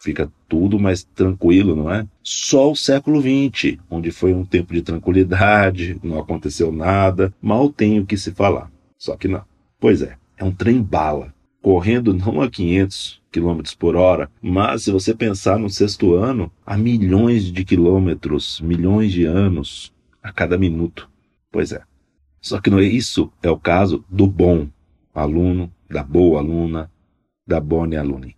fica 0.00 0.30
tudo 0.48 0.78
mais 0.78 1.02
tranquilo, 1.04 1.76
não 1.76 1.90
é? 1.92 2.06
Só 2.22 2.70
o 2.70 2.76
século 2.76 3.20
XX, 3.20 3.78
onde 3.90 4.10
foi 4.10 4.32
um 4.32 4.44
tempo 4.44 4.72
de 4.72 4.80
tranquilidade, 4.80 5.98
não 6.02 6.18
aconteceu 6.18 6.72
nada, 6.72 7.34
mal 7.42 7.68
tem 7.70 8.00
o 8.00 8.06
que 8.06 8.16
se 8.16 8.30
falar. 8.32 8.70
Só 8.96 9.16
que 9.16 9.28
não. 9.28 9.44
Pois 9.78 10.00
é, 10.00 10.16
é 10.38 10.44
um 10.44 10.52
trem 10.52 10.82
bala, 10.82 11.34
correndo 11.66 12.14
não 12.14 12.40
a 12.40 12.48
500, 12.48 13.20
km 13.32 13.60
por 13.76 13.96
hora, 13.96 14.30
mas 14.40 14.84
se 14.84 14.92
você 14.92 15.12
pensar 15.12 15.58
no 15.58 15.68
sexto 15.68 16.14
ano, 16.14 16.48
há 16.64 16.76
milhões 16.76 17.50
de 17.50 17.64
quilômetros, 17.64 18.60
milhões 18.60 19.10
de 19.10 19.24
anos 19.24 19.92
a 20.22 20.30
cada 20.30 20.56
minuto. 20.56 21.10
Pois 21.50 21.72
é. 21.72 21.82
Só 22.40 22.60
que 22.60 22.70
não 22.70 22.78
é 22.78 22.84
isso 22.84 23.32
é 23.42 23.50
o 23.50 23.58
caso 23.58 24.04
do 24.08 24.28
bom 24.28 24.68
aluno, 25.12 25.68
da 25.90 26.04
boa 26.04 26.38
aluna, 26.38 26.88
da 27.44 27.58
bone 27.58 27.96
alune. 27.96 28.36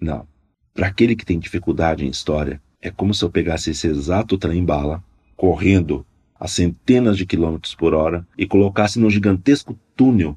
Não. 0.00 0.26
Para 0.72 0.86
aquele 0.86 1.14
que 1.14 1.26
tem 1.26 1.38
dificuldade 1.38 2.06
em 2.06 2.08
história, 2.08 2.58
é 2.80 2.90
como 2.90 3.12
se 3.12 3.22
eu 3.22 3.28
pegasse 3.28 3.72
esse 3.72 3.86
exato 3.86 4.38
trem-bala, 4.38 5.04
correndo 5.36 6.06
a 6.40 6.48
centenas 6.48 7.18
de 7.18 7.26
quilômetros 7.26 7.74
por 7.74 7.92
hora, 7.92 8.26
e 8.38 8.46
colocasse 8.46 8.98
num 8.98 9.10
gigantesco 9.10 9.78
túnel 9.94 10.34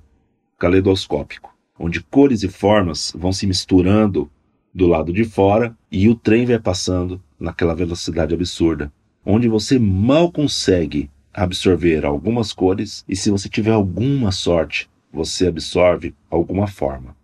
caleidoscópico 0.58 1.58
onde 1.80 2.04
cores 2.04 2.44
e 2.44 2.50
formas 2.50 3.14
vão 3.18 3.32
se 3.32 3.48
misturando 3.48 4.30
do 4.74 4.86
lado 4.86 5.14
de 5.14 5.24
fora 5.24 5.76
e 5.90 6.10
o 6.10 6.14
trem 6.14 6.46
vai 6.46 6.60
passando 6.60 7.22
naquela 7.40 7.74
velocidade 7.74 8.34
absurda, 8.34 8.92
onde 9.26 9.48
você 9.48 9.80
mal 9.80 10.32
consegue 10.32 11.10
absorver 11.34 12.06
algumas 12.06 12.52
cores 12.52 13.06
e 13.08 13.16
se 13.16 13.32
você 13.32 13.48
tiver 13.48 13.72
alguma 13.72 14.32
sorte, 14.32 14.90
você 15.12 15.48
absorve 15.48 16.14
alguma 16.30 16.68
forma. 16.68 17.16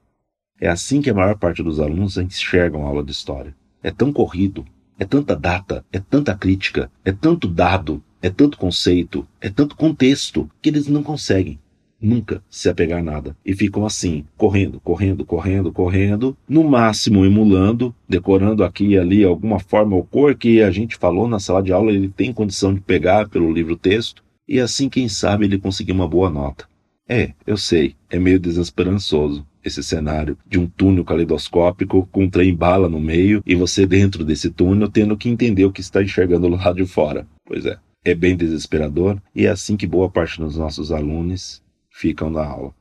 É 0.60 0.70
assim 0.70 1.02
que 1.02 1.10
a 1.10 1.14
maior 1.14 1.38
parte 1.38 1.62
dos 1.62 1.80
alunos 1.80 2.18
enxergam 2.18 2.86
a 2.86 2.88
aula 2.88 3.04
de 3.04 3.12
história. 3.12 3.54
É 3.84 3.92
tão 3.92 4.14
corrido, 4.14 4.66
é 4.98 5.04
tanta 5.04 5.36
data, 5.36 5.86
é 5.92 6.00
tanta 6.00 6.34
crítica, 6.34 6.90
é 7.04 7.12
tanto 7.12 7.48
dado, 7.48 8.02
é 8.22 8.30
tanto 8.30 8.58
conceito, 8.58 9.28
é 9.42 9.50
tanto 9.50 9.76
contexto 9.76 10.50
que 10.62 10.70
eles 10.70 10.88
não 10.88 11.04
conseguem 11.04 11.60
nunca 12.02 12.44
se 12.50 12.70
apegar 12.70 13.00
a 13.00 13.04
nada. 13.04 13.36
E 13.46 13.54
ficam 13.54 13.86
assim, 13.86 14.26
correndo, 14.38 14.80
correndo, 14.80 15.26
correndo, 15.26 15.72
correndo, 15.72 16.38
no 16.48 16.64
máximo 16.64 17.26
emulando, 17.26 17.94
decorando 18.08 18.64
aqui 18.64 18.90
e 18.90 18.98
ali 18.98 19.24
alguma 19.24 19.60
forma 19.60 19.96
ou 19.96 20.04
cor 20.04 20.36
que 20.36 20.62
a 20.62 20.72
gente 20.72 20.98
falou 20.98 21.28
na 21.28 21.40
sala 21.40 21.64
de 21.64 21.74
aula, 21.74 21.92
ele 21.92 22.10
tem 22.10 22.34
condição 22.34 22.74
de 22.74 22.82
pegar 22.82 23.28
pelo 23.30 23.52
livro 23.52 23.76
texto, 23.76 24.24
e 24.48 24.60
assim, 24.60 24.88
quem 24.88 25.10
sabe, 25.10 25.46
ele 25.46 25.58
conseguir 25.58 25.92
uma 25.92 26.08
boa 26.08 26.30
nota. 26.30 26.66
É, 27.08 27.34
eu 27.46 27.58
sei, 27.58 27.96
é 28.10 28.18
meio 28.18 28.40
desesperançoso 28.40 29.46
esse 29.64 29.84
cenário 29.84 30.38
de 30.48 30.60
um 30.60 30.68
túnel 30.68 31.04
caleidoscópico 31.04 32.08
com 32.12 32.24
um 32.24 32.30
trem 32.30 32.54
bala 32.54 32.88
no 32.88 33.00
meio 33.00 33.42
e 33.46 33.56
você 33.56 33.86
dentro 33.86 34.24
desse 34.24 34.50
túnel 34.52 34.90
tendo 34.90 35.18
que 35.18 35.30
entender 35.30 35.66
o 35.66 35.72
que 35.72 35.82
está 35.82 36.04
enxergando 36.04 36.48
lá 36.48 36.72
de 36.72 36.86
fora. 36.86 37.28
Pois 37.46 37.66
é, 37.66 37.78
é 38.04 38.14
bem 38.14 38.36
desesperador 38.36 39.20
e 39.36 39.46
é 39.46 39.50
assim 39.50 39.76
que 39.76 39.88
boa 39.88 40.10
parte 40.10 40.40
dos 40.40 40.58
nossos 40.58 40.92
alunos 40.92 41.64
ficam 41.96 42.30
na 42.30 42.46
aula. 42.46 42.74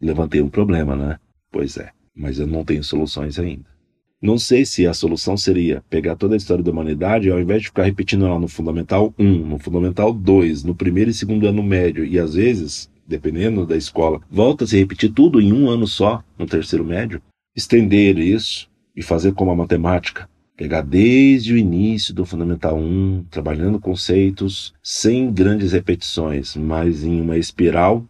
Levantei 0.00 0.40
um 0.40 0.48
problema, 0.48 0.96
né? 0.96 1.18
Pois 1.50 1.76
é, 1.76 1.90
mas 2.14 2.38
eu 2.38 2.46
não 2.46 2.64
tenho 2.64 2.82
soluções 2.82 3.38
ainda. 3.38 3.70
Não 4.20 4.38
sei 4.38 4.64
se 4.64 4.86
a 4.86 4.94
solução 4.94 5.36
seria 5.36 5.82
pegar 5.90 6.16
toda 6.16 6.34
a 6.34 6.36
história 6.36 6.62
da 6.62 6.70
humanidade 6.70 7.28
e 7.28 7.30
ao 7.30 7.40
invés 7.40 7.62
de 7.62 7.68
ficar 7.68 7.82
repetindo 7.82 8.24
ela 8.24 8.38
no 8.38 8.48
Fundamental 8.48 9.12
1, 9.18 9.24
no 9.46 9.58
Fundamental 9.58 10.12
2, 10.12 10.64
no 10.64 10.74
primeiro 10.74 11.10
e 11.10 11.14
segundo 11.14 11.46
ano 11.46 11.62
médio 11.62 12.04
e 12.04 12.18
às 12.18 12.34
vezes 12.34 12.90
dependendo 13.06 13.66
da 13.66 13.76
escola, 13.76 14.20
volta 14.30 14.64
a 14.64 14.66
se 14.66 14.78
repetir 14.78 15.12
tudo 15.12 15.40
em 15.40 15.52
um 15.52 15.68
ano 15.68 15.86
só, 15.86 16.22
no 16.38 16.46
terceiro 16.46 16.84
médio, 16.84 17.20
estender 17.54 18.16
isso 18.18 18.70
e 18.96 19.02
fazer 19.02 19.34
como 19.34 19.50
a 19.50 19.56
matemática, 19.56 20.28
pegar 20.56 20.82
desde 20.82 21.52
o 21.52 21.58
início 21.58 22.14
do 22.14 22.24
Fundamental 22.24 22.78
1, 22.78 23.26
trabalhando 23.28 23.80
conceitos 23.80 24.72
sem 24.82 25.30
grandes 25.30 25.72
repetições, 25.72 26.56
mas 26.56 27.04
em 27.04 27.20
uma 27.20 27.36
espiral 27.36 28.06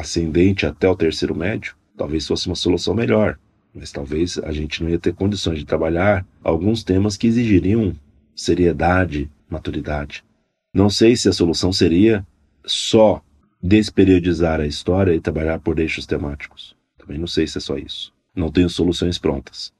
ascendente 0.00 0.66
até 0.66 0.88
o 0.88 0.96
terceiro 0.96 1.34
médio, 1.34 1.74
talvez 1.96 2.26
fosse 2.26 2.46
uma 2.46 2.56
solução 2.56 2.94
melhor. 2.94 3.38
Mas 3.74 3.92
talvez 3.92 4.38
a 4.38 4.52
gente 4.52 4.82
não 4.82 4.90
ia 4.90 4.98
ter 4.98 5.14
condições 5.14 5.58
de 5.58 5.64
trabalhar 5.64 6.26
alguns 6.42 6.82
temas 6.82 7.16
que 7.16 7.26
exigiriam 7.26 7.94
seriedade, 8.34 9.30
maturidade. 9.48 10.24
Não 10.72 10.88
sei 10.88 11.16
se 11.16 11.28
a 11.28 11.32
solução 11.32 11.72
seria 11.72 12.26
só 12.64 13.22
desperiodizar 13.62 14.60
a 14.60 14.66
história 14.66 15.14
e 15.14 15.20
trabalhar 15.20 15.58
por 15.58 15.78
eixos 15.78 16.06
temáticos. 16.06 16.76
Também 16.96 17.18
não 17.18 17.26
sei 17.26 17.46
se 17.46 17.58
é 17.58 17.60
só 17.60 17.76
isso. 17.76 18.12
Não 18.34 18.50
tenho 18.50 18.68
soluções 18.68 19.18
prontas. 19.18 19.72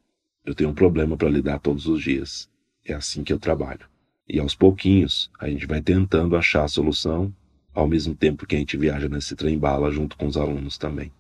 Eu 0.45 0.55
tenho 0.55 0.71
um 0.71 0.75
problema 0.75 1.17
para 1.17 1.29
lidar 1.29 1.61
todos 1.61 1.87
os 1.87 2.03
dias. 2.03 2.49
É 2.85 2.95
assim 2.95 3.23
que 3.23 3.33
eu 3.33 3.39
trabalho. 3.39 3.87
E 4.29 4.41
aos 4.41 4.55
pouquinhos 4.55 5.31
a 5.39 5.49
gente 5.49 5.67
vai 5.67 5.81
tentando 5.81 6.37
achar 6.37 6.65
a 6.65 6.69
solução, 6.69 7.33
ao 7.79 7.87
mesmo 7.87 8.13
tempo 8.13 8.45
que 8.45 8.57
a 8.57 8.59
gente 8.59 8.77
viaja 8.77 9.09
nesse 9.09 9.37
trem 9.37 9.57
bala 9.57 9.91
junto 9.93 10.17
com 10.17 10.27
os 10.27 10.37
alunos 10.37 10.77
também. 10.77 11.13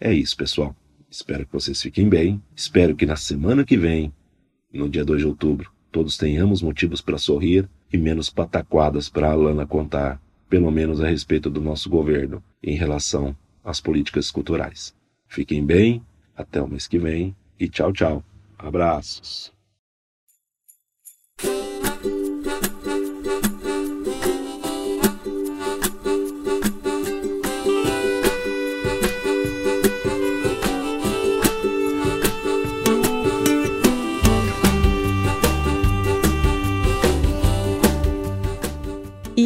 É 0.00 0.12
isso, 0.12 0.34
pessoal. 0.34 0.74
Espero 1.10 1.44
que 1.44 1.52
vocês 1.52 1.80
fiquem 1.80 2.08
bem. 2.08 2.42
Espero 2.54 2.96
que 2.96 3.04
na 3.04 3.16
semana 3.16 3.64
que 3.64 3.76
vem, 3.76 4.10
no 4.72 4.88
dia 4.88 5.04
2 5.04 5.20
de 5.20 5.26
outubro, 5.26 5.70
todos 5.92 6.16
tenhamos 6.16 6.62
motivos 6.62 7.02
para 7.02 7.18
sorrir 7.18 7.68
e 7.92 7.98
menos 7.98 8.30
pataquadas 8.30 9.10
para 9.10 9.28
a 9.28 9.32
Alana 9.32 9.66
contar 9.66 10.20
pelo 10.48 10.70
menos 10.70 11.02
a 11.02 11.08
respeito 11.08 11.50
do 11.50 11.60
nosso 11.60 11.90
governo 11.90 12.42
em 12.62 12.76
relação 12.76 13.36
às 13.62 13.78
políticas 13.78 14.30
culturais. 14.30 14.94
Fiquem 15.28 15.64
bem, 15.64 16.02
até 16.34 16.62
o 16.62 16.68
mês 16.68 16.86
que 16.86 16.98
vem 16.98 17.36
e 17.60 17.68
tchau, 17.68 17.92
tchau. 17.92 18.24
Abraços. 18.58 19.55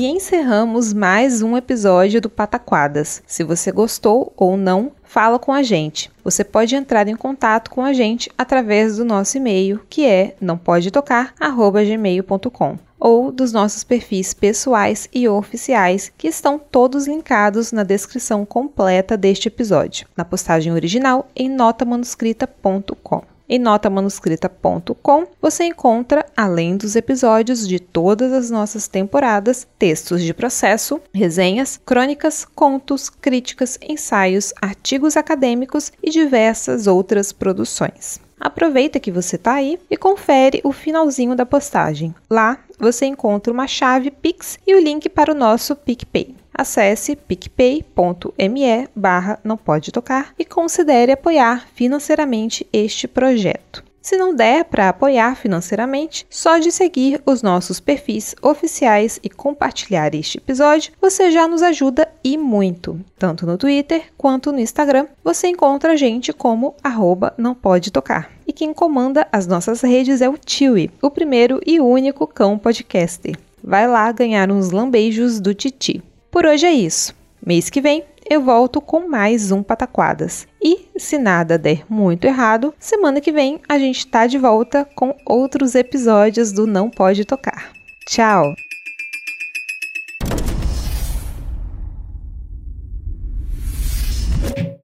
E 0.00 0.06
encerramos 0.06 0.94
mais 0.94 1.42
um 1.42 1.58
episódio 1.58 2.22
do 2.22 2.30
Pataquadas. 2.30 3.22
Se 3.26 3.44
você 3.44 3.70
gostou 3.70 4.32
ou 4.34 4.56
não, 4.56 4.92
fala 5.04 5.38
com 5.38 5.52
a 5.52 5.62
gente. 5.62 6.10
Você 6.24 6.42
pode 6.42 6.74
entrar 6.74 7.06
em 7.06 7.14
contato 7.14 7.70
com 7.70 7.84
a 7.84 7.92
gente 7.92 8.32
através 8.38 8.96
do 8.96 9.04
nosso 9.04 9.36
e-mail, 9.36 9.78
que 9.90 10.06
é 10.06 10.34
nãopodetocar@gmail.com 10.40 12.78
ou 12.98 13.30
dos 13.30 13.52
nossos 13.52 13.84
perfis 13.84 14.32
pessoais 14.32 15.06
e 15.12 15.28
oficiais, 15.28 16.10
que 16.16 16.28
estão 16.28 16.58
todos 16.58 17.06
linkados 17.06 17.70
na 17.70 17.82
descrição 17.82 18.46
completa 18.46 19.18
deste 19.18 19.48
episódio, 19.48 20.08
na 20.16 20.24
postagem 20.24 20.72
original 20.72 21.28
em 21.36 21.46
notamanuscrita.com. 21.46 23.22
Em 23.52 23.58
notamanuscrita.com 23.58 25.26
você 25.42 25.64
encontra, 25.64 26.24
além 26.36 26.76
dos 26.76 26.94
episódios 26.94 27.66
de 27.66 27.80
todas 27.80 28.32
as 28.32 28.48
nossas 28.48 28.86
temporadas, 28.86 29.66
textos 29.76 30.22
de 30.22 30.32
processo, 30.32 31.00
resenhas, 31.12 31.76
crônicas, 31.84 32.44
contos, 32.54 33.10
críticas, 33.10 33.76
ensaios, 33.82 34.54
artigos 34.62 35.16
acadêmicos 35.16 35.92
e 36.00 36.10
diversas 36.10 36.86
outras 36.86 37.32
produções. 37.32 38.20
Aproveita 38.38 39.00
que 39.00 39.10
você 39.10 39.34
está 39.34 39.54
aí 39.54 39.80
e 39.90 39.96
confere 39.96 40.60
o 40.62 40.72
finalzinho 40.72 41.34
da 41.34 41.44
postagem. 41.44 42.14
Lá 42.30 42.56
você 42.78 43.04
encontra 43.04 43.52
uma 43.52 43.66
chave 43.66 44.12
Pix 44.12 44.60
e 44.64 44.76
o 44.76 44.80
link 44.80 45.08
para 45.08 45.32
o 45.32 45.34
nosso 45.34 45.74
PicPay. 45.74 46.36
Acesse 46.60 47.16
picpay.me 47.16 48.88
barra 48.94 49.40
não 49.42 49.56
pode 49.56 49.90
tocar 49.90 50.34
e 50.38 50.44
considere 50.44 51.10
apoiar 51.10 51.66
financeiramente 51.74 52.66
este 52.70 53.08
projeto. 53.08 53.82
Se 54.02 54.18
não 54.18 54.34
der 54.34 54.66
para 54.66 54.90
apoiar 54.90 55.36
financeiramente, 55.36 56.26
só 56.28 56.58
de 56.58 56.70
seguir 56.70 57.22
os 57.24 57.40
nossos 57.40 57.80
perfis 57.80 58.34
oficiais 58.42 59.18
e 59.22 59.30
compartilhar 59.30 60.14
este 60.14 60.36
episódio, 60.36 60.92
você 61.00 61.30
já 61.30 61.48
nos 61.48 61.62
ajuda 61.62 62.06
e 62.22 62.36
muito. 62.36 63.00
Tanto 63.18 63.46
no 63.46 63.56
Twitter 63.56 64.12
quanto 64.18 64.52
no 64.52 64.60
Instagram, 64.60 65.06
você 65.24 65.48
encontra 65.48 65.92
a 65.92 65.96
gente 65.96 66.30
como 66.30 66.74
arroba 66.84 67.32
não 67.38 67.54
pode 67.54 67.90
tocar. 67.90 68.30
E 68.46 68.52
quem 68.52 68.74
comanda 68.74 69.26
as 69.32 69.46
nossas 69.46 69.80
redes 69.80 70.20
é 70.20 70.28
o 70.28 70.36
Tiwi, 70.36 70.90
o 71.00 71.10
primeiro 71.10 71.58
e 71.64 71.80
único 71.80 72.26
cão 72.26 72.58
podcaster. 72.58 73.34
Vai 73.64 73.88
lá 73.88 74.12
ganhar 74.12 74.50
uns 74.50 74.70
lambeijos 74.70 75.40
do 75.40 75.54
Titi. 75.54 76.02
Por 76.30 76.46
hoje 76.46 76.66
é 76.66 76.72
isso. 76.72 77.14
Mês 77.44 77.68
que 77.68 77.80
vem 77.80 78.04
eu 78.28 78.40
volto 78.42 78.80
com 78.80 79.08
mais 79.08 79.50
um 79.50 79.62
Pataquadas. 79.62 80.46
E, 80.62 80.86
se 80.96 81.18
nada 81.18 81.58
der 81.58 81.84
muito 81.88 82.26
errado, 82.26 82.72
semana 82.78 83.20
que 83.20 83.32
vem 83.32 83.60
a 83.68 83.78
gente 83.78 84.06
tá 84.06 84.26
de 84.26 84.38
volta 84.38 84.88
com 84.94 85.16
outros 85.26 85.74
episódios 85.74 86.52
do 86.52 86.66
Não 86.66 86.88
Pode 86.88 87.24
Tocar. 87.24 87.72
Tchau! 88.06 88.54